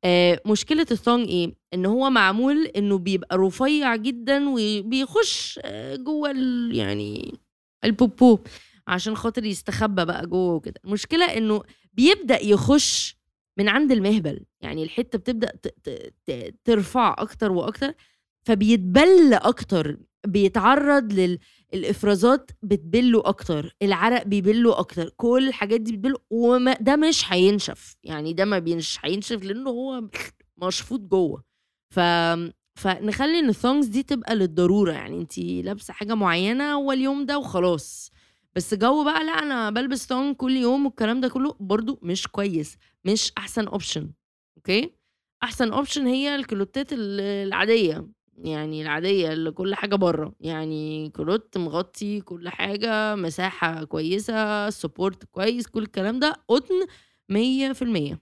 آه 0.03 0.41
مشكلة 0.45 0.85
الثونج 0.91 1.27
إيه؟ 1.29 1.53
إن 1.73 1.85
هو 1.85 2.09
معمول 2.09 2.65
إنه 2.65 2.97
بيبقى 2.97 3.37
رفيع 3.37 3.95
جدا 3.95 4.49
وبيخش 4.49 5.59
آه 5.63 5.95
جوه 5.95 6.29
يعني 6.71 7.39
البوبو 7.83 8.39
عشان 8.87 9.15
خاطر 9.15 9.45
يستخبى 9.45 10.05
بقى 10.05 10.25
جوه 10.27 10.53
وكده. 10.55 10.81
المشكلة 10.85 11.25
إنه 11.25 11.63
بيبدأ 11.93 12.43
يخش 12.43 13.17
من 13.57 13.69
عند 13.69 13.91
المهبل 13.91 14.45
يعني 14.61 14.83
الحتة 14.83 15.17
بتبدأ 15.17 15.51
ترفع 16.65 17.15
أكتر 17.17 17.51
وأكتر 17.51 17.93
فبيتبل 18.45 19.33
أكتر 19.33 19.97
بيتعرض 20.27 21.13
لل 21.13 21.39
الإفرازات 21.73 22.51
بتبله 22.63 23.19
أكتر 23.25 23.75
العرق 23.81 24.23
بيبله 24.23 24.79
أكتر 24.79 25.09
كل 25.17 25.47
الحاجات 25.47 25.81
دي 25.81 25.91
بتبله 25.91 26.17
وما 26.29 26.73
ده 26.73 26.95
مش 26.95 27.33
هينشف 27.33 27.95
يعني 28.03 28.33
ده 28.33 28.45
ما 28.45 28.59
بينش 28.59 28.97
هينشف 29.03 29.43
لأنه 29.43 29.69
هو 29.69 30.03
مشفوط 30.57 30.99
جوه. 30.99 31.43
ف 31.95 31.99
فنخلي 32.79 33.39
إن 33.39 33.49
الثونجز 33.49 33.87
دي 33.87 34.03
تبقى 34.03 34.35
للضرورة 34.35 34.91
يعني 34.91 35.17
انت 35.21 35.37
لابسة 35.39 35.93
حاجة 35.93 36.15
معينة 36.15 36.73
هو 36.73 36.91
اليوم 36.91 37.25
ده 37.25 37.37
وخلاص. 37.37 38.11
بس 38.55 38.73
جو 38.73 39.03
بقى 39.03 39.23
لا 39.23 39.31
أنا 39.31 39.69
بلبس 39.69 40.07
thong 40.07 40.35
كل 40.35 40.57
يوم 40.57 40.85
والكلام 40.85 41.21
ده 41.21 41.27
كله 41.27 41.55
برضو 41.59 41.99
مش 42.03 42.27
كويس 42.27 42.77
مش 43.05 43.31
أحسن 43.37 43.67
option 43.67 44.11
okay؟ 44.57 44.93
أحسن 45.43 45.71
option 45.73 46.07
هي 46.07 46.35
الكلوتات 46.35 46.93
ال- 46.93 47.19
العادية. 47.21 48.07
يعني 48.43 48.81
العادية 48.81 49.33
اللي 49.33 49.51
كل 49.51 49.75
حاجة 49.75 49.95
بره 49.95 50.33
يعني 50.39 51.09
كلوت 51.09 51.57
مغطي 51.57 52.21
كل 52.21 52.49
حاجة 52.49 53.15
مساحة 53.15 53.83
كويسة 53.83 54.69
support 54.69 55.23
كويس 55.25 55.67
كل 55.67 55.83
الكلام 55.83 56.19
ده 56.19 56.33
قطن 56.47 56.75
مية 57.29 57.71
في 57.73 57.81
المية 57.81 58.21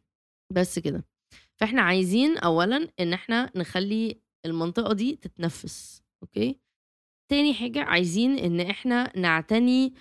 بس 0.53 0.79
كده. 0.79 1.05
فإحنا 1.55 1.81
عايزين 1.81 2.37
اولا 2.37 2.87
إن 2.99 3.13
إحنا 3.13 3.51
نخلي 3.55 4.21
المنطقة 4.45 4.93
دي 4.93 5.15
تتنفس 5.15 6.01
okay؟ 6.23 6.59
تاني 7.29 7.53
حاجة 7.53 7.81
عايزين 7.83 8.37
إن 8.39 8.59
إحنا 8.59 9.11
نعتني 9.19 9.93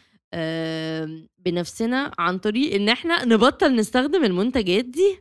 بنفسنا 1.38 2.12
عن 2.18 2.38
طريق 2.38 2.74
إن 2.74 2.88
إحنا 2.88 3.24
نبطل 3.24 3.76
نستخدم 3.76 4.24
المنتجات 4.24 4.84
دي 4.84 5.18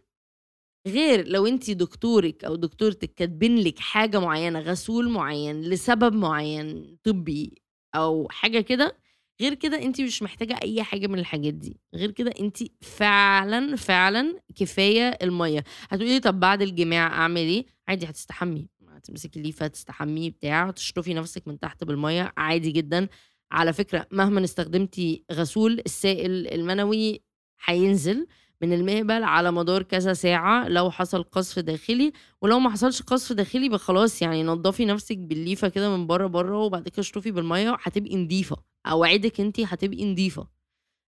غير 0.88 1.28
لو 1.28 1.48
انت 1.48 1.72
دكتورك 1.72 2.44
أو 2.46 2.56
دكتورتك 2.56 3.14
كاتبين 3.14 3.58
لك 3.60 3.80
حاجة 3.80 4.20
معينة 4.20 4.60
غسول 4.60 5.10
معين 5.10 5.62
لسبب 5.62 6.14
معين 6.14 6.98
طبي 7.04 7.62
أو 7.96 8.28
حاجة 8.30 8.60
كده 8.62 8.98
غير 9.42 9.54
كده 9.54 9.82
انت 9.84 10.02
مش 10.02 10.24
محتاجة 10.24 10.60
أي 10.64 10.84
حاجة 10.84 11.08
من 11.08 11.20
الحاجات 11.20 11.54
دي. 11.54 11.78
غير 11.96 12.12
كده 12.12 12.32
انت 12.40 12.58
فعلا 12.82 13.76
فعلا 13.76 14.40
كفاية 14.56 15.10
المية. 15.22 15.64
هتقولي 15.90 16.14
لي 16.14 16.20
طب 16.20 16.40
بعد 16.40 16.62
الجماع 16.62 17.08
أعمل 17.08 17.42
إيه؟ 17.42 17.66
عادي 17.88 18.06
هتستحمي. 18.06 18.68
هتمسكي 18.90 19.40
الليفة 19.40 19.68
تستحمي 19.68 20.30
بتاع 20.30 20.72
تشطفي 20.72 21.14
نفسك 21.14 21.48
من 21.48 21.60
تحت 21.60 21.84
بالمية 21.84 22.34
عادي 22.38 22.72
جدا. 22.72 23.08
على 23.52 23.74
فكرة 23.74 24.08
مهما 24.12 24.44
استخدمتي 24.44 25.24
غسول 25.32 25.82
السائل 25.86 26.48
المنوي 26.54 27.22
هينزل. 27.66 28.28
من 28.62 28.74
المهبل 28.74 29.24
على 29.24 29.52
مدار 29.52 29.84
كذا 29.84 30.14
ساعة 30.14 30.68
لو 30.68 30.92
حصل 30.92 31.24
قصف 31.24 31.60
داخلي 31.60 32.12
ولو 32.42 32.60
ما 32.60 32.70
حصلش 32.70 33.02
قصف 33.02 33.34
داخلي 33.34 33.66
يبقى 33.66 33.80
خلاص 33.80 34.22
يعني 34.22 34.44
نضفي 34.44 34.86
نفسك 34.86 35.18
بالليفة 35.18 35.68
كده 35.68 35.98
من 35.98 36.08
بره 36.08 36.28
بره 36.28 36.58
وبعد 36.60 36.90
كده 36.90 37.00
اشطفي 37.00 37.32
بالمية 37.32 37.78
هتبقي 37.82 38.16
نضيفة 38.16 38.56
اوعدك 38.88 39.40
انت 39.42 39.60
هتبقي 39.60 40.06
نضيفة. 40.06 40.48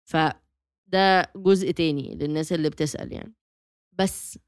فده 0.04 1.32
جزء 1.37 1.70
تاني 1.70 2.14
للناس 2.14 2.52
اللي 2.52 2.70
بتسأل 2.70 3.12
يعني. 3.12 3.35
بس 3.92 4.38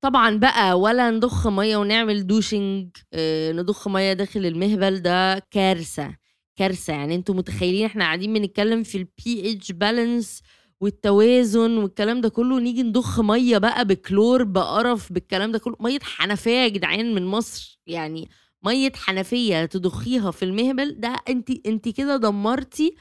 طبعا 0.00 0.36
بقى 0.38 0.80
ولا 0.80 1.10
نضخ 1.10 1.46
مية 1.48 1.76
ونعمل 1.76 2.26
دوشنج 2.26 2.88
آه، 3.12 3.52
نضخ 3.52 3.88
مية 3.88 4.12
داخل 4.12 4.46
المهبل 4.46 5.02
ده 5.02 5.38
كارثة 5.50 6.16
كارثة. 6.56 6.92
يعني 6.92 7.14
أنتوا 7.14 7.34
متخيلين 7.34 7.84
إحنا 7.86 8.04
قاعدين 8.04 8.34
بنتكلم 8.34 8.82
في 8.82 8.98
ال 8.98 9.52
pH 9.52 9.72
balance 9.72 10.42
والتوازن 10.80 11.76
والكلام 11.78 12.20
ده 12.20 12.28
كله 12.28 12.60
نيجي 12.60 12.82
نضخ 12.82 13.20
مية 13.20 13.58
بقى 13.58 13.84
بكلور 13.84 14.42
بقرف 14.44 15.12
بالكلام 15.12 15.52
ده 15.52 15.58
كله. 15.58 15.76
مية 15.80 15.98
حنفية 16.02 16.50
يا 16.50 16.68
جدعان 16.68 17.14
من 17.14 17.26
مصر 17.26 17.80
يعني 17.86 18.28
مية 18.64 18.92
حنفية 18.96 19.64
تضخيها 19.66 20.30
في 20.30 20.44
المهبل. 20.44 21.00
ده 21.00 21.16
انت 21.28 21.66
انت 21.66 21.88
كده 21.88 22.16
دمرتي 22.16 22.94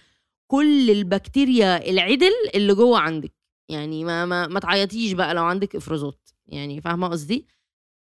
كل 0.47 0.91
البكتيريا 0.91 1.89
العدل 1.89 2.31
اللي 2.55 2.73
جوه 2.75 2.99
عندك. 2.99 3.33
يعني 3.69 4.03
ما 4.05 4.25
ما, 4.25 4.47
ما 4.47 4.59
تعيطيش 4.59 5.11
بقى 5.11 5.33
لو 5.33 5.43
عندك 5.43 5.75
افرازات. 5.75 6.29
يعني 6.47 6.81
فاهمة 6.81 7.07
قصدي؟ 7.07 7.47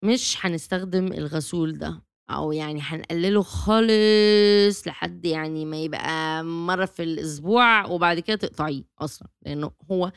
مش 0.04 0.38
هنستخدم 0.46 1.08
الغسول 1.14 1.78
ده. 1.78 2.05
أو 2.30 2.52
يعني 2.52 2.80
هنقلله 2.84 3.42
خالص 3.42 4.88
لحد 4.88 5.26
يعني 5.26 5.66
ما 5.66 5.78
يبقى 5.78 6.44
مرة 6.44 6.86
في 6.86 7.04
الأسبوع 7.04 7.86
وبعد 7.86 8.20
كده 8.20 8.36
تقطعيه 8.38 8.84
أصلا 9.00 9.28
لأنه 9.46 9.72
هو 9.92 10.12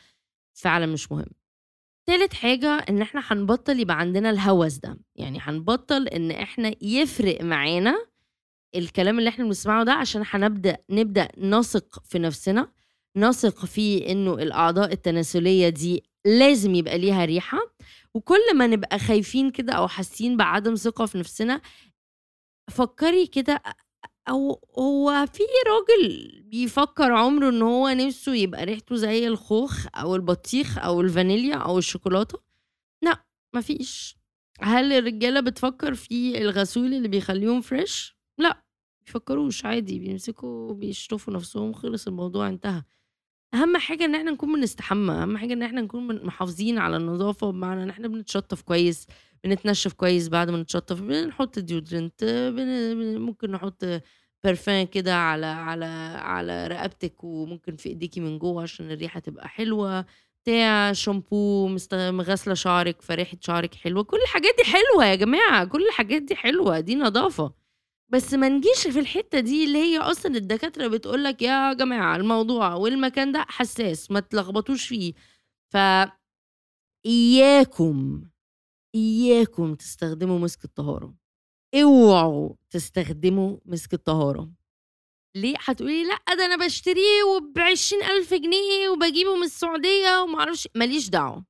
فعلا 0.55 0.87
مش 0.87 1.13
مهم. 1.13 1.27
تالت 2.07 2.35
حاجة 2.35 2.67
إن 2.89 3.03
إحنا 3.03 3.23
هنبطل 3.27 3.81
يبقى 3.81 3.99
عندنا 4.01 4.31
الهوس 4.31 4.75
ده 4.77 4.99
يعني 5.15 5.39
هنبطل 5.43 6.09
إن 6.09 6.31
إحنا 6.31 6.75
يفرق 6.83 7.43
معانا 7.43 8.07
الكلام 8.77 9.19
اللي 9.19 9.29
إحنا 9.31 9.45
بنسمعه 9.45 9.85
ده 9.85 9.93
عشان 9.93 10.23
هنبدأ 10.31 10.77
نبدأ 10.91 11.29
نثق 11.39 12.03
في 12.05 12.19
نفسنا 12.19 12.73
نثق 13.17 13.65
في 13.67 14.13
إنه 14.13 14.35
الأعضاء 14.35 14.93
التناسلية 14.93 15.69
دي 15.69 16.03
لازم 16.27 16.75
يبقى 16.75 16.99
ليها 16.99 17.25
ريحة 17.25 17.59
وكل 18.15 18.57
ما 18.57 18.67
نبقى 18.67 18.99
خايفين 18.99 19.51
كده 19.51 19.73
أو 19.73 19.89
حاسين 19.89 20.37
بعدم 20.37 20.75
ثقة 20.75 21.07
في 21.07 21.19
نفسنا 21.19 21.61
فكري 22.71 23.27
كده 23.27 23.63
أو 24.29 24.61
هو 24.79 25.27
في 25.33 25.43
راجل 25.67 26.43
بيفكر 26.43 27.13
عمره 27.13 27.49
إن 27.49 27.63
هو 27.63 27.89
نفسه 27.89 28.35
يبقى 28.35 28.65
ريحته 28.65 28.97
زي 28.97 29.29
الخوخ 29.29 29.87
أو 29.95 30.17
البطيخ 30.17 30.79
أو 30.79 31.01
الفانيليا 31.01 31.57
أو 31.57 31.79
الشوكولاتة؟ 31.79 32.41
لأ 33.03 33.25
مفيش 33.55 34.17
هل 34.61 34.93
الرجالة 34.93 35.41
بتفكر 35.41 35.95
في 35.95 36.39
الغسول 36.43 36.95
اللي 36.95 37.09
بيخليهم 37.09 37.61
فريش 37.61 38.17
لأ 38.39 38.63
بيفكروش 39.07 39.65
عادي 39.65 39.99
بيمسكوا 39.99 40.75
بيشطفوا 40.75 41.35
نفسهم 41.35 41.73
خلص 41.73 42.07
الموضوع 42.07 42.49
انتهى. 42.49 42.83
أهم 43.55 43.77
حاجة 43.77 44.05
إن 44.05 44.15
إحنا 44.15 44.31
نكون 44.31 44.53
بنستحمى، 44.55 45.13
أهم 45.13 45.37
حاجة 45.37 45.53
إن 45.53 45.63
إحنا 45.63 45.81
نكون 45.81 46.27
محافظين 46.27 46.79
على 46.79 46.97
النضافة، 46.97 47.51
بمعنى 47.51 47.83
إن 47.83 47.91
إحنا 47.91 48.09
بنتشطّف 48.09 48.63
كويس، 48.63 49.07
بنتنشّف 49.45 49.93
كويس 49.93 50.29
بعد 50.29 50.51
ما 50.51 50.59
نتشطّف، 50.63 51.01
بنحط 51.03 51.59
بن 52.21 53.19
ممكن 53.19 53.51
نحط 53.51 53.85
parfum 54.47 54.83
كده 54.93 55.15
على 55.17 55.47
على 55.47 55.85
على 56.19 56.67
رقبتِك 56.67 57.25
وممكن 57.25 57.77
في 57.77 57.89
إيديكِ 57.89 58.19
من 58.19 58.39
جوّه 58.39 58.63
عشان 58.63 58.91
الريحة 58.91 59.21
تبقى 59.21 59.49
حلوة، 59.49 60.07
بتاع 60.45 60.93
شامبو 60.93 61.69
مست 61.69 61.95
غاسلة 61.95 62.55
شعرِك 62.55 63.03
فريحة 63.03 63.37
شعرِك 63.41 63.75
حلوة، 63.75 64.03
كل 64.05 64.17
الحاجات 64.23 64.55
دي 64.59 64.65
حلوة 64.73 65.05
يا 65.07 65.15
جماعة، 65.15 65.65
كل 65.65 65.87
الحاجات 65.89 66.23
دي 66.23 66.37
حلوة، 66.37 66.81
دي 66.81 66.95
نضافة. 66.95 67.53
بس 68.09 68.35
ما 68.35 68.49
نجيش 68.49 68.87
في 68.89 69.01
الحتّة 69.01 69.41
دي 69.41 69.65
اللي 69.65 69.79
هي 69.79 69.99
أصلًا 69.99 70.37
الدكاترة 70.37 70.87
بتقول 70.89 71.25
لك 71.25 71.43
يا 71.43 71.73
جماعة 71.73 72.17
الموضوع 72.17 72.75
والمكان 72.75 73.33
ده 73.33 73.45
حساس 73.49 74.11
ما 74.11 74.21
تلخبطوش 74.21 74.89
فيه، 74.89 75.15
ف 75.73 75.77
إياكم، 77.07 78.23
إياكم 78.99 79.75
تستخدموا 79.75 80.39
مسك 80.39 80.65
الطهارة، 80.65 81.15
اوعوا 81.75 82.51
تستخدموا 82.71 83.57
مسك 83.67 83.95
الطهارة. 83.95 84.51
ليه؟ 85.37 85.55
هتقولي 85.65 86.03
لي 86.03 86.09
لأ 86.09 86.35
ده 86.35 86.45
أنا 86.45 86.57
باشتريه 86.57 87.23
وب20.000 87.25 88.35
جنيه 88.35 88.89
وباجيبه 88.89 89.37
من 89.37 89.43
السعودية 89.43 90.21
وما 90.23 90.39
أعرفش 90.41 90.69
ما 90.75 90.85
ليش 90.85 91.09
دعوة، 91.09 91.45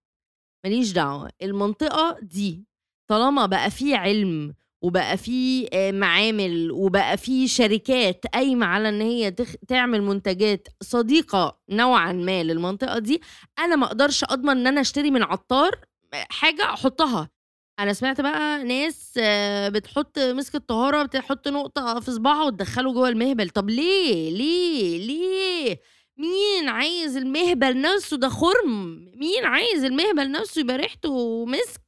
ما 0.64 0.70
ليش 0.70 0.92
دعوة، 0.92 1.30
المنطقة 1.42 2.18
دي 2.22 2.64
طالما 3.10 3.46
بقى 3.46 3.70
في 3.70 3.94
علم 3.94 4.54
وبقى 4.82 5.16
في 5.16 5.68
آآ 5.72 5.92
معامل 5.92 6.70
وبقى 6.72 7.16
في 7.16 7.48
شركات 7.48 8.26
قايمة 8.26 8.66
على 8.66 8.88
إن 8.88 9.00
هي 9.00 9.30
تعمل 9.68 10.02
منتجات 10.02 10.68
صديقة 10.82 11.58
نوعًا 11.70 12.12
ما 12.12 12.42
للمنطقة 12.42 12.98
دي، 12.98 13.20
أنا 13.58 13.76
ما 13.76 13.86
أقدرش 13.86 14.24
أضمن 14.24 14.50
إن 14.50 14.66
أنا 14.66 14.80
أشتري 14.80 15.10
من 15.10 15.22
عطّار 15.22 15.80
حاجة 16.30 16.64
أحطها. 16.64 17.30
أنا 17.78 17.92
سمعت 17.92 18.20
بقى 18.20 18.64
ناس 18.64 19.18
بتحط 19.72 20.18
مسك 20.18 20.54
الطهارة 20.54 21.02
بتحط 21.02 21.48
نقطة 21.48 22.00
في 22.00 22.10
صباعها 22.12 22.44
وتدخّله 22.44 22.92
جوّه 22.92 23.08
المهبل، 23.08 23.48
طب 23.50 23.70
ليه، 23.70 24.30
ليه، 24.36 25.06
ليه؟ 25.06 25.80
مين 26.16 26.68
عايز 26.68 27.16
المهبل 27.16 27.80
نفسه 27.80 28.16
ده 28.16 28.28
خُرم، 28.28 29.04
مين 29.16 29.44
عايز 29.44 29.84
المهبل 29.84 30.30
نفسه 30.30 30.60
يبقى 30.60 30.76
ريحته 30.76 31.44
مسك؟ 31.46 31.80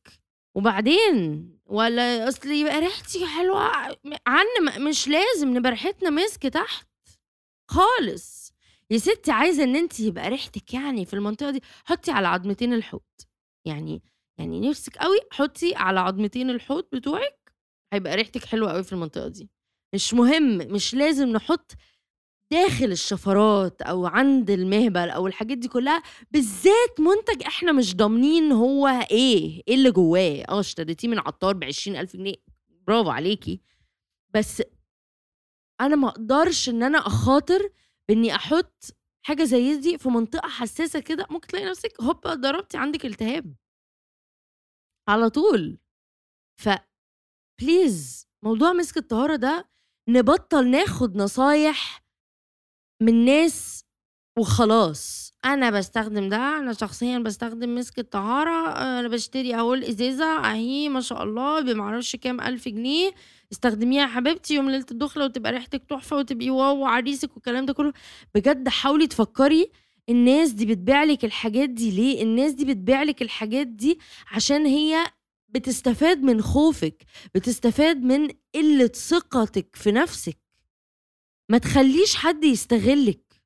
وبعدين؟ 0.54 1.50
والّا 1.66 2.28
أصل 2.28 2.48
يبقى 2.50 2.80
ريحتي 2.80 3.26
حلوة؟ 3.26 3.68
م 4.04 4.14
عن 4.26 4.46
مش 4.88 5.08
لازم 5.08 5.56
نبقى 5.56 5.70
ريحتنا 5.70 6.10
مسك 6.10 6.42
تحت 6.42 6.86
خالص، 7.70 8.52
يا 8.90 8.98
ستي 8.98 9.30
عايزة 9.32 9.64
إن 9.64 9.76
أنتِ 9.76 10.00
يبقى 10.00 10.28
ريحتِك 10.30 10.74
يعني 10.74 11.06
في 11.06 11.14
المنطقة 11.14 11.50
دي 11.50 11.62
حطّي 11.84 12.10
على 12.12 12.28
عضمتين 12.28 12.74
الحوض، 12.74 13.00
يعني 13.66 14.02
يعني 14.40 14.60
نِفسِك 14.70 14.98
أوي 14.98 15.18
حطّي 15.32 15.74
على 15.74 16.00
عضمتين 16.00 16.50
الحوض 16.50 16.84
بتوعِك 16.92 17.52
هيبقى 17.92 18.16
ريحتِك 18.16 18.44
حلوة 18.44 18.72
أوي 18.72 18.82
في 18.84 18.92
المنطقة 18.92 19.28
دي، 19.28 19.50
مش 19.94 20.14
مهم 20.14 20.58
مش 20.58 20.94
لازم 20.94 21.28
نحط 21.28 21.72
داخل 22.52 22.86
الشفرات 22.92 23.82
أو 23.82 24.06
عند 24.06 24.50
المهبل 24.50 25.10
أو 25.10 25.26
الحاجات 25.26 25.58
دي 25.58 25.68
كلّها، 25.68 26.02
بالذات 26.30 27.00
منتج 27.00 27.42
إحنا 27.46 27.72
مش 27.72 27.96
ضامنين 27.96 28.52
هو 28.52 28.88
إيه، 28.88 29.62
إيه 29.68 29.74
اللي 29.74 29.90
جوّاه، 29.90 30.44
آه 30.48 30.60
اشتريتيه 30.60 31.08
من 31.08 31.18
عطّار 31.18 31.54
ب20.000 31.54 32.16
جنيه 32.16 32.34
برافو 32.88 33.10
عليكِ، 33.10 33.60
بس 34.34 34.62
أنا 35.80 35.96
ما 35.96 36.08
أقدرش 36.08 36.68
إن 36.68 36.82
أنا 36.82 36.98
أخاطر 36.98 37.70
بإني 38.08 38.34
أحط 38.34 38.84
حاجة 39.22 39.44
زي 39.44 39.76
دي 39.76 39.98
في 39.98 40.08
منطقة 40.08 40.48
حساسة 40.48 41.00
كده، 41.00 41.26
ممكن 41.30 41.46
تلاقي 41.48 41.66
نفسِك 41.66 42.00
هوبا 42.02 42.34
ضربتِ 42.34 42.76
عندِك 42.76 43.06
التهاب. 43.06 43.54
على 45.10 45.30
طول. 45.30 45.78
ف 46.62 46.68
please 47.62 48.26
موضوع 48.42 48.72
مسك 48.72 48.96
الطهارة 48.96 49.36
ده 49.36 49.68
نبطّل 50.08 50.70
ناخد 50.70 51.16
نصايح 51.16 52.04
من 53.02 53.24
ناس 53.24 53.84
وخلاص، 54.38 55.32
أنا 55.44 55.70
باستخدم 55.70 56.28
ده، 56.28 56.58
أنا 56.58 56.72
شخصيًا 56.72 57.18
باستخدم 57.18 57.74
مسك 57.74 57.98
الطهارة، 57.98 58.72
أنا 58.72 59.08
باشتري 59.08 59.54
أهو 59.54 59.74
الإزازة 59.74 60.24
أهي 60.52 60.88
ما 60.88 61.00
شاء 61.00 61.22
الله 61.22 61.60
بما 61.60 61.82
أعرفش 61.84 62.16
كام 62.16 62.40
ألف 62.40 62.68
جنيه، 62.68 63.10
استخدميها 63.52 64.02
يا 64.02 64.06
حبيبتي 64.06 64.54
يوم 64.54 64.70
ليلة 64.70 64.86
الدخلة 64.90 65.24
وتبقى 65.24 65.52
ريحتِك 65.52 65.84
تحفة 65.84 66.16
وتبقي 66.16 66.50
واو 66.50 66.78
وعريسِك 66.78 67.34
والكلام 67.34 67.66
ده 67.66 67.72
كلّه، 67.72 67.92
بجد 68.34 68.68
حاولي 68.68 69.06
تفكّري 69.06 69.70
الناس 70.08 70.50
دي 70.52 70.66
بتبيع 70.66 71.04
لِك 71.04 71.24
الحاجات 71.24 71.70
دي 71.70 71.90
ليه؟ 71.90 72.22
الناس 72.22 72.52
دي 72.52 72.64
بتبيع 72.64 73.02
لِك 73.02 73.22
الحاجات 73.22 73.66
دي 73.66 73.98
عشان 74.32 74.66
هي 74.66 75.06
بتستفاد 75.48 76.18
من 76.22 76.42
خوفِك، 76.42 77.04
بتستفاد 77.34 77.96
من 78.02 78.28
قلة 78.54 78.86
ثقتِك 78.86 79.76
في 79.76 79.92
نفسِك. 79.92 80.38
ما 81.48 81.58
تخلّيش 81.58 82.16
حد 82.16 82.44
يستغلِّك، 82.44 83.42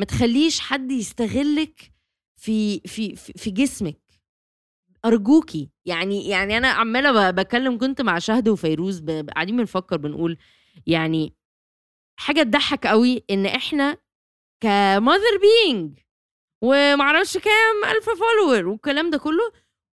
ما 0.00 0.04
تخلّيش 0.06 0.60
حد 0.60 0.92
يستغلِّك 0.92 1.92
في 2.36 2.80
في 2.80 3.16
في 3.16 3.50
جسمِك. 3.50 4.00
أرجوكِ، 5.04 5.50
يعني 5.86 6.28
يعني 6.28 6.56
أنا 6.58 6.68
عمّالة 6.68 7.30
ب 7.32 7.34
باتكلم 7.34 7.78
كنت 7.78 8.02
مع 8.02 8.18
شهد 8.18 8.48
وفيروز 8.48 9.00
قاعدين 9.34 9.56
بنفكّر 9.56 9.96
بنقول 9.96 10.38
يعني 10.86 11.34
حاجة 12.20 12.42
تضحّك 12.42 12.86
أوي 12.86 13.24
إن 13.30 13.46
إحنا 13.46 13.98
being 14.64 16.02
وما 16.62 17.04
أعرفش 17.04 17.38
كام 17.38 17.84
ألف 17.96 18.10
follower 18.10 18.64
والكلام 18.66 19.10
ده 19.10 19.18
كلّه، 19.18 19.52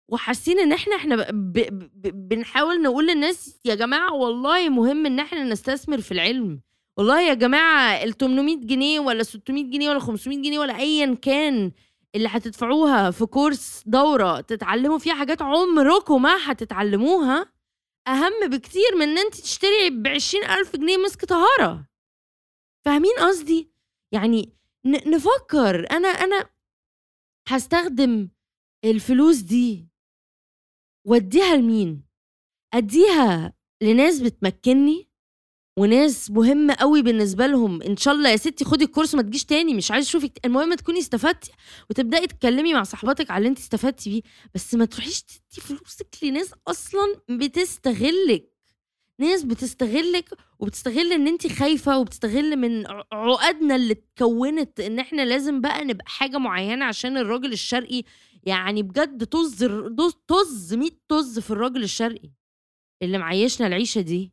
وحاسين 0.09 0.59
إن 0.59 0.72
إحنا 0.72 0.96
إحنا 0.96 1.16
ب 1.16 1.53
ب 1.53 1.59
ب 2.03 2.29
بنحاول 2.29 2.83
نقول 2.83 3.07
للناس 3.07 3.61
يا 3.64 3.75
جماعة 3.75 4.14
والله 4.14 4.68
مهم 4.68 5.07
إن 5.07 5.20
إحنا 5.20 5.44
نستثمر 5.44 6.01
في 6.01 6.12
العلم، 6.12 6.61
والله 6.96 7.20
يا 7.20 7.35
جماعة 7.35 8.05
ال800 8.07 8.66
جنيه 8.66 9.01
والّا 9.01 9.22
600 9.22 9.64
جنيه 9.64 9.88
والّا 9.88 10.01
500 10.01 10.37
جنيه 10.42 10.59
والّا 10.59 10.79
أيًا 10.79 11.14
كان 11.22 11.72
اللي 12.14 12.29
هتدفعوها 12.29 13.11
في 13.11 13.27
كورس 13.27 13.83
دورة 13.87 14.40
تتعلموا 14.40 14.98
فيها 14.98 15.14
حاجات 15.14 15.42
عمركم 15.42 16.22
ما 16.22 16.37
هتتعلموها، 16.53 17.46
أهم 18.09 18.33
بكتير 18.51 18.96
من 18.96 19.03
إن 19.09 19.18
أنتِ 19.18 19.35
تشتري 19.35 19.90
ب20.000 19.90 20.77
جنيه 20.77 20.96
مسك 20.96 21.25
طهارة. 21.25 21.87
فاهمين 22.85 23.12
قصدي؟ 23.18 23.71
يعني 24.12 24.53
نفكّر. 24.87 25.90
أنا 25.90 26.09
أنا 26.09 26.51
هاستخدم 27.48 28.29
الفلوس 28.85 29.37
دي 29.38 29.88
وأدّيها 31.07 31.57
لمين؟ 31.57 32.05
أدّيها 32.75 33.53
لناس 33.83 34.20
بتمكّنني 34.20 35.09
وناس 35.79 36.31
مهمة 36.31 36.75
أوي 36.75 37.03
بالنسبة 37.03 37.46
لهم، 37.46 37.83
إن 37.83 37.96
شاء 37.96 38.14
الله 38.14 38.31
يا 38.31 38.37
ستي 38.37 38.64
خدي 38.64 38.85
الكورس 38.85 39.14
ما 39.14 39.22
تجيش 39.22 39.44
تاني. 39.44 39.75
مش 39.75 39.90
عايزة 39.90 40.09
أشوفِك. 40.09 40.46
المهم 40.46 40.75
تكوني 40.75 40.98
استفدتِ 40.98 41.51
وتبدئي 41.90 42.27
تتكلمي 42.27 42.75
مع 42.75 42.83
صاحباتِك 42.83 43.31
على 43.31 43.38
اللي 43.38 43.48
أنتِ 43.51 43.59
استفدتِ 43.59 44.09
بيه، 44.09 44.22
بس 44.55 44.75
ما 44.75 44.85
تروحيش 44.85 45.22
تدّي 45.22 45.61
فلوسِك 45.62 46.16
لناس 46.22 46.55
أصلًا 46.68 47.16
بتستغلِّك، 47.31 48.51
ناس 49.20 49.42
بتستغلِّك 49.44 50.29
وبتستغل 50.59 51.12
إن 51.12 51.29
أنتِ 51.29 51.46
خايفة 51.53 51.98
وبتستغل 51.98 52.57
من 52.57 52.87
عقدنا 53.12 53.77
اللي 53.77 53.92
اتكوّنت 53.92 54.81
إن 54.81 54.98
إحنا 54.98 55.22
لازم 55.22 55.61
بقى 55.61 55.85
نبقى 55.85 56.05
حاجة 56.09 56.38
معيّنة 56.38 56.85
عشان 56.85 57.16
الراجل 57.16 57.53
الشرقي 57.53 58.03
يعني 58.44 58.83
بجد 58.83 59.25
طُز 59.25 59.64
طُز 60.29 60.75
100 60.75 60.90
طُز 61.09 61.38
في 61.38 61.51
الراجل 61.51 61.83
الشرقي، 61.83 62.31
اللي 63.03 63.18
معيّشنا 63.18 63.66
العيشة 63.66 64.01
دي. 64.01 64.33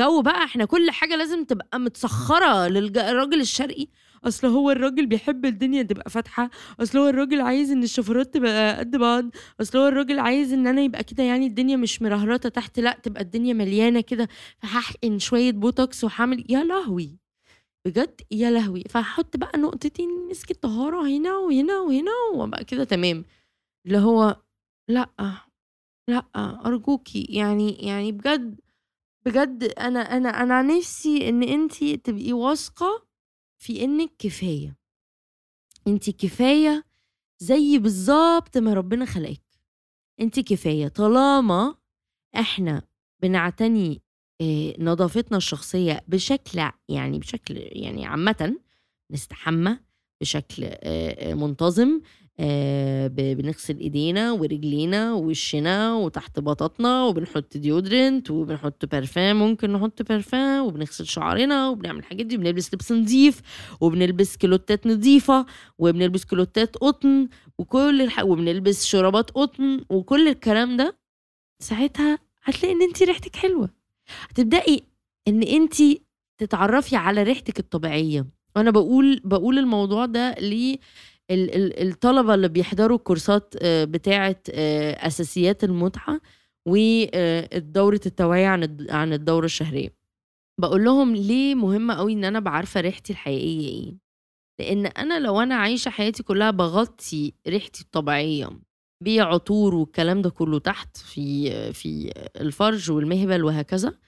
جو 0.00 0.22
بقى 0.22 0.44
إحنا 0.44 0.64
كل 0.64 0.90
حاجة 0.90 1.16
لازم 1.16 1.44
تبقى 1.44 1.80
متسخّرة 1.80 2.68
للج 2.68 2.98
الراجل 2.98 3.40
الشرقي، 3.40 3.88
أصل 4.24 4.46
هو 4.46 4.70
الراجل 4.70 5.06
بيحب 5.06 5.44
الدنيا 5.46 5.82
تبقى 5.82 6.10
فاتحة، 6.10 6.50
أصل 6.80 6.98
هو 6.98 7.08
الراجل 7.08 7.40
عايز 7.40 7.70
إن 7.70 7.82
الشفرات 7.82 8.34
تبقى 8.34 8.78
قد 8.78 8.96
بعض، 8.96 9.24
أصل 9.60 9.78
هو 9.78 9.88
الراجل 9.88 10.18
عايز 10.18 10.52
إن 10.52 10.66
أنا 10.66 10.80
يبقى 10.82 11.04
كده 11.04 11.22
يعني 11.22 11.46
الدنيا 11.46 11.76
مش 11.76 12.02
مرهرطة 12.02 12.48
تحت 12.48 12.80
لأ 12.80 12.98
تبقى 13.02 13.22
الدنيا 13.22 13.52
مليانة 13.54 14.00
كده، 14.00 14.28
فهاحقن 14.58 15.18
شوية 15.18 15.52
بوتوكس 15.52 16.04
وهاعمل 16.04 16.44
يا 16.52 16.64
لهوي! 16.64 17.18
بجد 17.86 18.20
يا 18.32 18.50
لهوي! 18.50 18.84
فهاحط 18.90 19.36
بقى 19.36 19.58
نقطتين 19.60 20.08
مسك 20.30 20.50
الطهارة 20.50 21.08
هنا 21.08 21.36
وهنا 21.38 21.80
وهنا 21.80 22.12
وأبقى 22.34 22.64
كده 22.64 22.84
تمام، 22.84 23.24
اللي 23.86 23.98
هو 23.98 24.36
لأ، 24.90 25.10
لأ 26.10 26.24
أرجوكِ 26.66 27.16
يعني 27.16 27.72
يعني 27.72 28.12
بجد 28.12 28.60
بجد 29.26 29.64
أنا 29.64 30.00
أنا 30.00 30.30
أنا 30.30 30.62
نِفسي 30.62 31.28
إن 31.28 31.44
أنتِ 31.44 31.84
تبقي 31.84 32.34
واثقة 32.34 33.07
في 33.58 33.84
إنِّك 33.84 34.10
كفاية. 34.18 34.76
أنتِ 35.86 36.10
كفاية 36.10 36.84
زي 37.38 37.78
بالضبط 37.78 38.58
ما 38.58 38.74
ربنا 38.74 39.04
خلقِك، 39.04 39.42
أنتِ 40.20 40.40
كفاية 40.40 40.88
طالما 40.88 41.74
إحنا 42.36 42.82
بنعتني 43.22 44.02
آآ 44.40 44.74
نضافتنا 44.78 45.36
الشخصية 45.38 46.04
بشكل 46.08 46.60
يعني 46.88 47.18
بشكل 47.18 47.56
يعني 47.58 48.06
عامةً، 48.06 48.58
نستحمى، 49.10 49.78
بشكل 50.20 50.70
منتظم 51.34 52.00
بنغسل 53.08 53.78
ايدينا 53.78 54.32
ورجلينا 54.32 55.12
ووشنا 55.12 55.94
وتحت 55.94 56.40
بطاطنا 56.40 57.04
وبنحط 57.04 57.56
deodorant 57.56 58.30
وبنحط 58.30 58.84
بارفان 58.84 59.36
ممكن 59.36 59.72
نحط 59.72 60.02
بارفان 60.02 60.60
وبنغسل 60.60 61.06
شعرنا 61.06 61.68
وبنعمل 61.68 61.98
الحاجات 61.98 62.26
دي 62.26 62.36
وبنلبس 62.36 62.74
لبس 62.74 62.92
نظيف 62.92 63.40
وبنلبس 63.80 64.36
كلوتات 64.36 64.86
نظيفة 64.86 65.46
وبنلبس 65.78 66.24
كلوتات 66.24 66.76
قطن 66.76 67.28
وكل 67.58 68.02
الح... 68.02 68.24
وبنلبس 68.24 68.84
شرابات 68.86 69.30
قطن 69.30 69.80
وكل 69.90 70.28
الكلام 70.28 70.76
ده 70.76 70.98
ساعتها 71.62 72.18
هتلاقي 72.44 72.74
إن 72.74 72.82
انت 72.82 73.02
ريحتك 73.02 73.36
حلوة. 73.36 73.70
هتبدأي 74.30 74.82
إن 75.28 75.42
انت 75.42 75.74
تتعرفي 76.38 76.96
على 76.96 77.22
ريحتك 77.22 77.58
الطبيعية. 77.58 78.26
وأنا 78.56 78.70
بقول 78.70 79.20
بقول 79.24 79.58
الموضوع 79.58 80.06
ده 80.06 80.34
ليه 80.40 80.78
الطلبة 81.30 82.34
اللي 82.34 82.48
بيحضروا 82.48 82.96
الكورسات 82.96 83.54
آه، 83.62 83.84
بتاعة 83.84 84.36
آه، 84.50 85.06
أساسيات 85.06 85.64
المتعة 85.64 86.20
ودوره 86.68 88.00
التوعية 88.06 88.46
عن 88.46 88.86
عن 88.90 89.12
الدورة 89.12 89.44
الشهرية. 89.44 89.94
بقول 90.60 90.84
لهم 90.84 91.16
ليه 91.16 91.54
مهمه 91.54 91.94
قوي 91.94 92.12
إن 92.12 92.24
أنا 92.24 92.40
بعرفه 92.40 92.80
ريحتي 92.80 93.12
الحقيقية 93.12 93.68
إيه؟ 93.68 93.98
لأن 94.60 94.86
أنا 94.86 95.20
لو 95.20 95.40
أنا 95.40 95.54
عايشة 95.54 95.88
حياتي 95.88 96.22
كلها 96.22 96.50
بغطي 96.50 97.32
ريحتي 97.48 97.82
الطبيعية 97.82 98.50
بعطور 99.04 99.74
والكلام 99.74 100.22
ده 100.22 100.30
كله 100.30 100.58
تحت 100.58 100.96
في 100.96 101.50
في 101.72 102.12
الفرج 102.40 102.90
والمهبل 102.90 103.44
وهكذا 103.44 103.98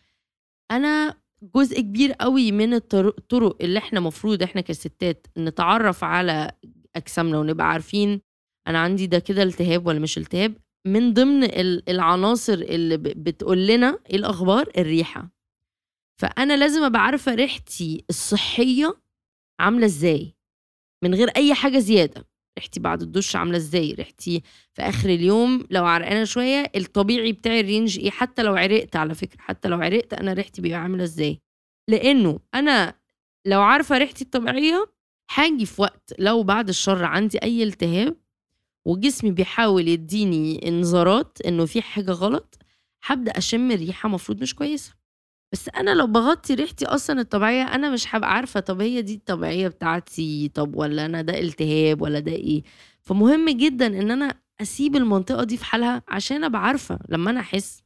أنا 0.71 1.17
جزء 1.55 1.81
كبير 1.81 2.13
قوي 2.13 2.53
من 2.53 2.75
الطرق 2.75 3.57
اللي 3.61 3.79
إحنا 3.79 4.01
مفروض 4.01 4.43
إحنا 4.43 4.61
كستات 4.61 5.27
نتعرف 5.39 6.05
على 6.05 6.53
أجسامنا 6.97 7.39
ونبقى 7.39 7.69
عارفين 7.71 8.21
أنا 8.67 8.79
عندي 8.79 9.07
ده 9.07 9.19
كده 9.19 9.43
التهاب 9.43 9.87
ولا 9.87 9.99
مش 9.99 10.19
التهاب. 10.19 10.57
من 10.87 11.15
ضمن 11.15 11.45
العناصر 11.89 12.53
اللي 12.53 12.97
بتقول 12.97 13.67
لنا 13.67 13.99
إيه 14.11 14.17
الأخبار؟ 14.17 14.71
الريحة. 14.79 15.31
فأنا 16.21 16.57
لازم 16.57 16.83
أبقى 16.83 17.03
عارفة 17.05 17.35
ريحتي 17.35 18.05
الصحية 18.11 18.97
عاملة 19.61 19.87
إزاي. 19.87 20.35
من 21.05 21.15
غير 21.15 21.29
أي 21.29 21.55
حاجة 21.55 21.79
زيادة. 21.79 22.27
ريحتي 22.59 22.81
بعد 22.81 23.03
الدش 23.03 23.37
عاملة 23.37 23.57
إزاي؟ 23.57 23.93
ريحتي 23.95 24.43
في 24.75 24.83
آخر 24.83 25.09
اليوم 25.09 25.67
لو 25.71 25.85
عرقانة 25.87 26.25
شوية 26.25 26.73
الطبيعي 26.77 27.33
بتاعي 27.33 27.61
الرينج 27.61 27.99
إيه؟ 27.99 28.11
حتى 28.11 28.43
لو 28.43 28.57
عرقت 28.57 28.97
على 28.97 29.15
فكرة 29.15 29.41
حتى 29.41 29.69
لو 29.69 29.81
عرقت 29.83 30.15
أنا 30.15 30.33
ريحتي 30.33 30.63
بيبقى 30.63 30.79
عاملة 30.79 31.05
إزاي. 31.05 31.41
لأنه 31.91 32.41
أنا 32.55 32.95
لو 33.47 33.63
عارفة 33.63 33.99
ريحتي 33.99 34.25
الطبيعية 34.25 34.87
هاجي 35.35 35.67
في 35.67 35.83
وقت 35.83 36.15
لو 36.19 36.43
بعد 36.43 36.69
الشر 36.69 37.05
عندي 37.05 37.39
أي 37.39 37.63
التهاب 37.63 38.17
وجسمي 38.85 39.31
بيحاول 39.31 39.89
يديني 39.89 40.69
انذارات 40.69 41.39
إنه 41.47 41.67
في 41.67 41.83
حاجة 41.83 42.11
غلط 42.11 42.59
هبدأ 43.05 43.33
أشم 43.39 43.71
ريحة 43.73 44.09
مفروض 44.09 44.43
مش 44.43 44.55
كويسة. 44.55 44.93
بس 45.53 45.69
أنا 45.69 45.91
لو 45.95 46.07
بغطي 46.07 46.55
ريحتي 46.55 46.87
أصلا 46.87 47.21
الطبيعية 47.21 47.63
أنا 47.63 47.91
مش 47.91 48.15
هبقى 48.15 48.33
عارفة 48.35 48.61
طب 48.61 48.81
هي 48.81 49.03
دي 49.03 49.15
الطبيعية 49.15 49.69
بتاعتي 49.69 50.49
طب 50.55 50.77
ولا 50.77 51.07
أنا 51.07 51.23
ده 51.23 51.39
التهاب 51.41 52.03
ولا 52.03 52.19
ده 52.21 52.33
إيه؟ 52.33 52.63
فمهم 53.03 53.49
جدا 53.51 53.87
إن 53.87 54.11
أنا 54.11 54.35
أسيب 54.63 54.97
المنطقة 54.97 55.45
دي 55.45 55.57
في 55.57 55.65
حالها 55.65 56.03
عشان 56.09 56.45
أبقى 56.45 56.63
عارفة 56.67 56.99
لما 57.09 57.31
أنا 57.31 57.41
أحس 57.41 57.83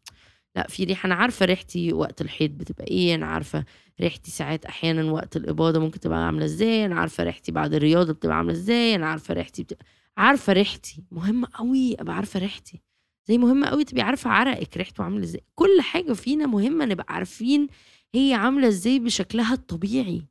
لأ 0.56 0.66
في 0.68 0.84
ريحة 0.84 1.06
أنا 1.06 1.14
عارفة 1.14 1.46
ريحتي 1.46 1.92
وقت 1.92 2.20
الحيض 2.20 2.50
بتبقى 2.50 2.84
إيه 2.86 3.14
أنا 3.14 3.26
عارفة 3.26 3.64
ريحتي 4.00 4.30
ساعات 4.30 4.64
أحيانا 4.64 5.12
وقت 5.12 5.36
الإباضة 5.36 5.78
ممكن 5.80 6.00
تبقى 6.00 6.26
عاملة 6.26 6.44
إزاي؟ 6.44 6.84
أنا 6.84 7.00
عارفة 7.00 7.24
ريحتي 7.24 7.52
بعد 7.52 7.74
الرياضة 7.74 8.12
بتبقى 8.12 8.36
عاملة 8.36 8.52
إزاي؟ 8.52 8.94
أنا 8.94 9.06
عارفة 9.06 9.34
ريحتي 9.34 9.62
بتبقى 9.62 9.84
عارفة 10.16 10.52
ريحتي. 10.52 11.04
مهم 11.10 11.44
قوي 11.44 11.94
أبقى 12.00 12.16
عارفة 12.16 12.40
ريحتي. 12.40 12.82
زي 13.28 13.38
مهم 13.38 13.64
قوي 13.64 13.84
تبقي 13.84 14.02
عارفة 14.02 14.30
عرقك 14.30 14.76
ريحته 14.76 15.04
عاملة 15.04 15.24
إزاي. 15.24 15.44
كل 15.54 15.80
حاجة 15.80 16.12
فينا 16.12 16.46
مهمة 16.46 16.84
نبقى 16.84 17.14
عارفين 17.14 17.68
هي 18.14 18.34
عاملة 18.34 18.68
إزاي 18.68 18.98
بشكلها 18.98 19.54
الطبيعي. 19.54 20.22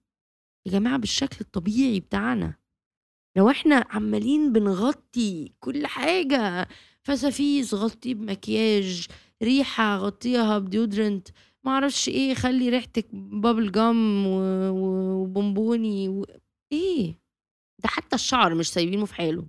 يا 0.65 0.71
جماعة 0.71 0.97
بالشكل 0.97 1.37
الطبيعي 1.41 1.99
بتاعنا. 1.99 2.53
لو 3.37 3.49
إحنا 3.49 3.85
عمالين 3.89 4.53
بنغطي 4.53 5.51
كل 5.59 5.87
حاجة 5.87 6.67
فسافيس 7.03 7.73
غطيه 7.73 8.13
بمكياج 8.13 9.07
ريحة 9.43 9.97
غطيها 9.97 10.59
بديودرنت 10.59 11.27
ما 11.65 11.71
أعرفش 11.71 12.09
إيه 12.09 12.33
خلي 12.35 12.69
ريحتك 12.69 13.07
بابل 13.13 13.71
جام 13.71 14.27
وبونبوني 14.27 16.09
و... 16.09 16.25
إيه؟ 16.71 17.19
ده 17.83 17.89
حتى 17.89 18.15
الشعر 18.15 18.55
مش 18.55 18.69
سايبينه 18.73 19.05
في 19.05 19.15
حاله. 19.15 19.47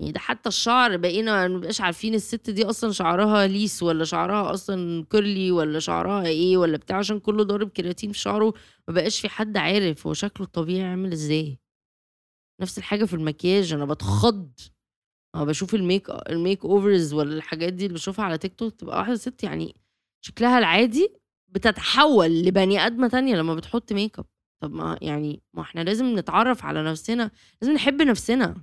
يعني 0.00 0.12
ده 0.12 0.20
حتى 0.20 0.48
الشعر 0.48 0.96
بقينا 0.96 1.48
ما 1.48 1.58
بقاش 1.58 1.80
عارفين 1.80 2.14
الست 2.14 2.50
دي 2.50 2.64
أصلا 2.64 2.92
شعرها 2.92 3.46
liss 3.46 3.82
ولا 3.82 4.04
شعرها 4.04 4.54
أصلا 4.54 5.04
curly 5.10 5.50
ولا 5.50 5.78
شعرها 5.78 6.26
إيه 6.26 6.56
ولا 6.56 6.76
بتاع 6.76 6.96
عشان 6.98 7.20
كله 7.20 7.44
ضارب 7.44 7.68
كرياتين 7.70 8.12
في 8.12 8.18
شعره 8.18 8.54
ما 8.88 8.94
بقاش 8.94 9.20
في 9.20 9.28
حد 9.28 9.56
عارف 9.56 10.06
هو 10.06 10.12
شكله 10.14 10.46
الطبيعي 10.46 10.82
عامل 10.90 11.12
إزاي. 11.12 11.58
نفس 12.60 12.78
الحاجة 12.78 13.04
في 13.04 13.14
المكياج 13.14 13.72
أنا 13.72 13.84
بتخض. 13.84 14.50
أنا 15.34 15.44
بشوف 15.44 15.74
ال 15.74 15.80
make 15.80 16.04
ال 16.04 16.10
makeovers 16.10 17.12
ولا 17.14 17.34
الحاجات 17.36 17.72
دي 17.72 17.84
اللي 17.86 17.94
بشوفها 17.94 18.24
على 18.24 18.38
تيك 18.38 18.54
توك 18.54 18.74
تبقى 18.74 18.98
واحدة 18.98 19.14
ست 19.14 19.44
يعني 19.44 19.76
شكلها 20.24 20.58
العادي 20.58 21.12
بتتحول 21.48 22.42
لبني 22.42 22.86
آدمة 22.86 23.08
تانية 23.08 23.36
لما 23.36 23.54
بتحط 23.54 23.92
ميك 23.92 24.18
اب 24.18 24.26
طب 24.62 24.72
ما 24.72 24.98
يعني 25.02 25.42
ما 25.54 25.62
إحنا 25.62 25.80
لازم 25.80 26.18
نتعرف 26.18 26.64
على 26.64 26.82
نفسنا 26.82 27.30
لازم 27.62 27.74
نحب 27.74 28.02
نفسنا 28.02 28.62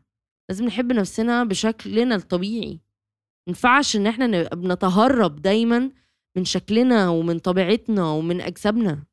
لازم 0.49 0.65
نحب 0.65 0.91
نفسنا 0.93 1.43
بشكلنا 1.43 2.15
الطبيعي. 2.15 2.79
ينفعش 3.47 3.95
إن 3.95 4.07
إحنا 4.07 4.27
نبقى 4.27 4.55
بنتهرب 4.57 5.41
دايما 5.41 5.91
من 6.37 6.45
شكلنا 6.45 7.09
ومن 7.09 7.39
طبيعتنا 7.39 8.11
ومن 8.11 8.41
أجسامنا. 8.41 9.03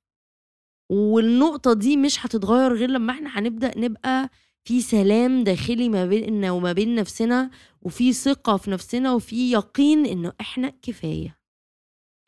والنقطة 0.90 1.72
دي 1.72 1.96
مش 1.96 2.26
هتتغير 2.26 2.72
غير 2.74 2.90
لما 2.90 3.12
إحنا 3.12 3.38
هنبدأ 3.38 3.78
نبقى 3.78 4.30
في 4.64 4.80
سلام 4.80 5.44
داخلي 5.44 5.88
ما 5.88 6.06
بيننا 6.06 6.50
وما 6.50 6.72
بين 6.72 6.94
نفسنا 6.94 7.50
وفي 7.82 8.12
ثقة 8.12 8.56
في 8.56 8.70
نفسنا 8.70 9.12
وفي 9.12 9.52
يقين 9.52 10.06
إنه 10.06 10.32
إحنا 10.40 10.72
كفاية. 10.82 11.38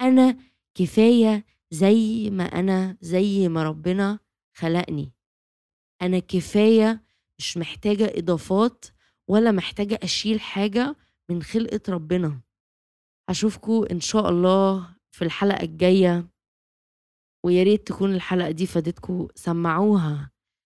أنا 0.00 0.36
كفاية 0.74 1.44
زي 1.70 2.30
ما 2.30 2.44
أنا 2.44 2.96
زي 3.00 3.48
ما 3.48 3.62
ربنا 3.62 4.18
خلقني. 4.56 5.12
أنا 6.02 6.18
كفاية 6.18 7.04
مش 7.38 7.56
محتاجة 7.56 8.12
إضافات 8.18 8.84
ولا 9.28 9.52
محتاجة 9.52 9.98
أشيل 10.02 10.40
حاجة 10.40 10.96
من 11.30 11.42
خلقة 11.42 11.80
ربنا. 11.88 12.40
هشوفكم 13.30 13.84
إن 13.90 14.00
شاء 14.00 14.28
الله 14.28 14.96
في 15.10 15.24
الحلقة 15.24 15.62
الجاية. 15.62 16.28
ويا 17.44 17.62
ريت 17.62 17.86
تكون 17.86 18.14
الحلقة 18.14 18.50
دي 18.50 18.66
فادتكم 18.66 19.28
سمعوها 19.34 20.30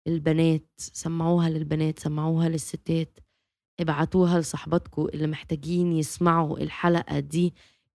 للبنات 0.07 0.69
سمعوها 0.77 1.49
للبنات 1.49 1.99
سمعوها 1.99 2.49
للستات. 2.49 3.19
ابعتوها 3.79 4.39
لصحباتكم 4.39 5.05
اللي 5.05 5.27
محتاجين 5.27 5.91
يسمعوا 5.93 6.57
الحلقة 6.59 7.19
دي. 7.19 7.53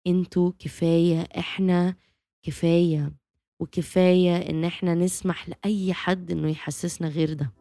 أنتوا 0.06 0.52
كفاية 0.58 1.20
إحنا 1.38 1.94
كفاية 2.42 3.12
وكفاية 3.60 4.36
ان 4.36 4.64
إحنا 4.64 4.94
نسمح 4.94 5.48
لأي 5.48 5.94
حد 5.94 6.30
إنه 6.30 6.50
يحسسنا 6.50 7.08
غير 7.08 7.32
ده. 7.32 7.52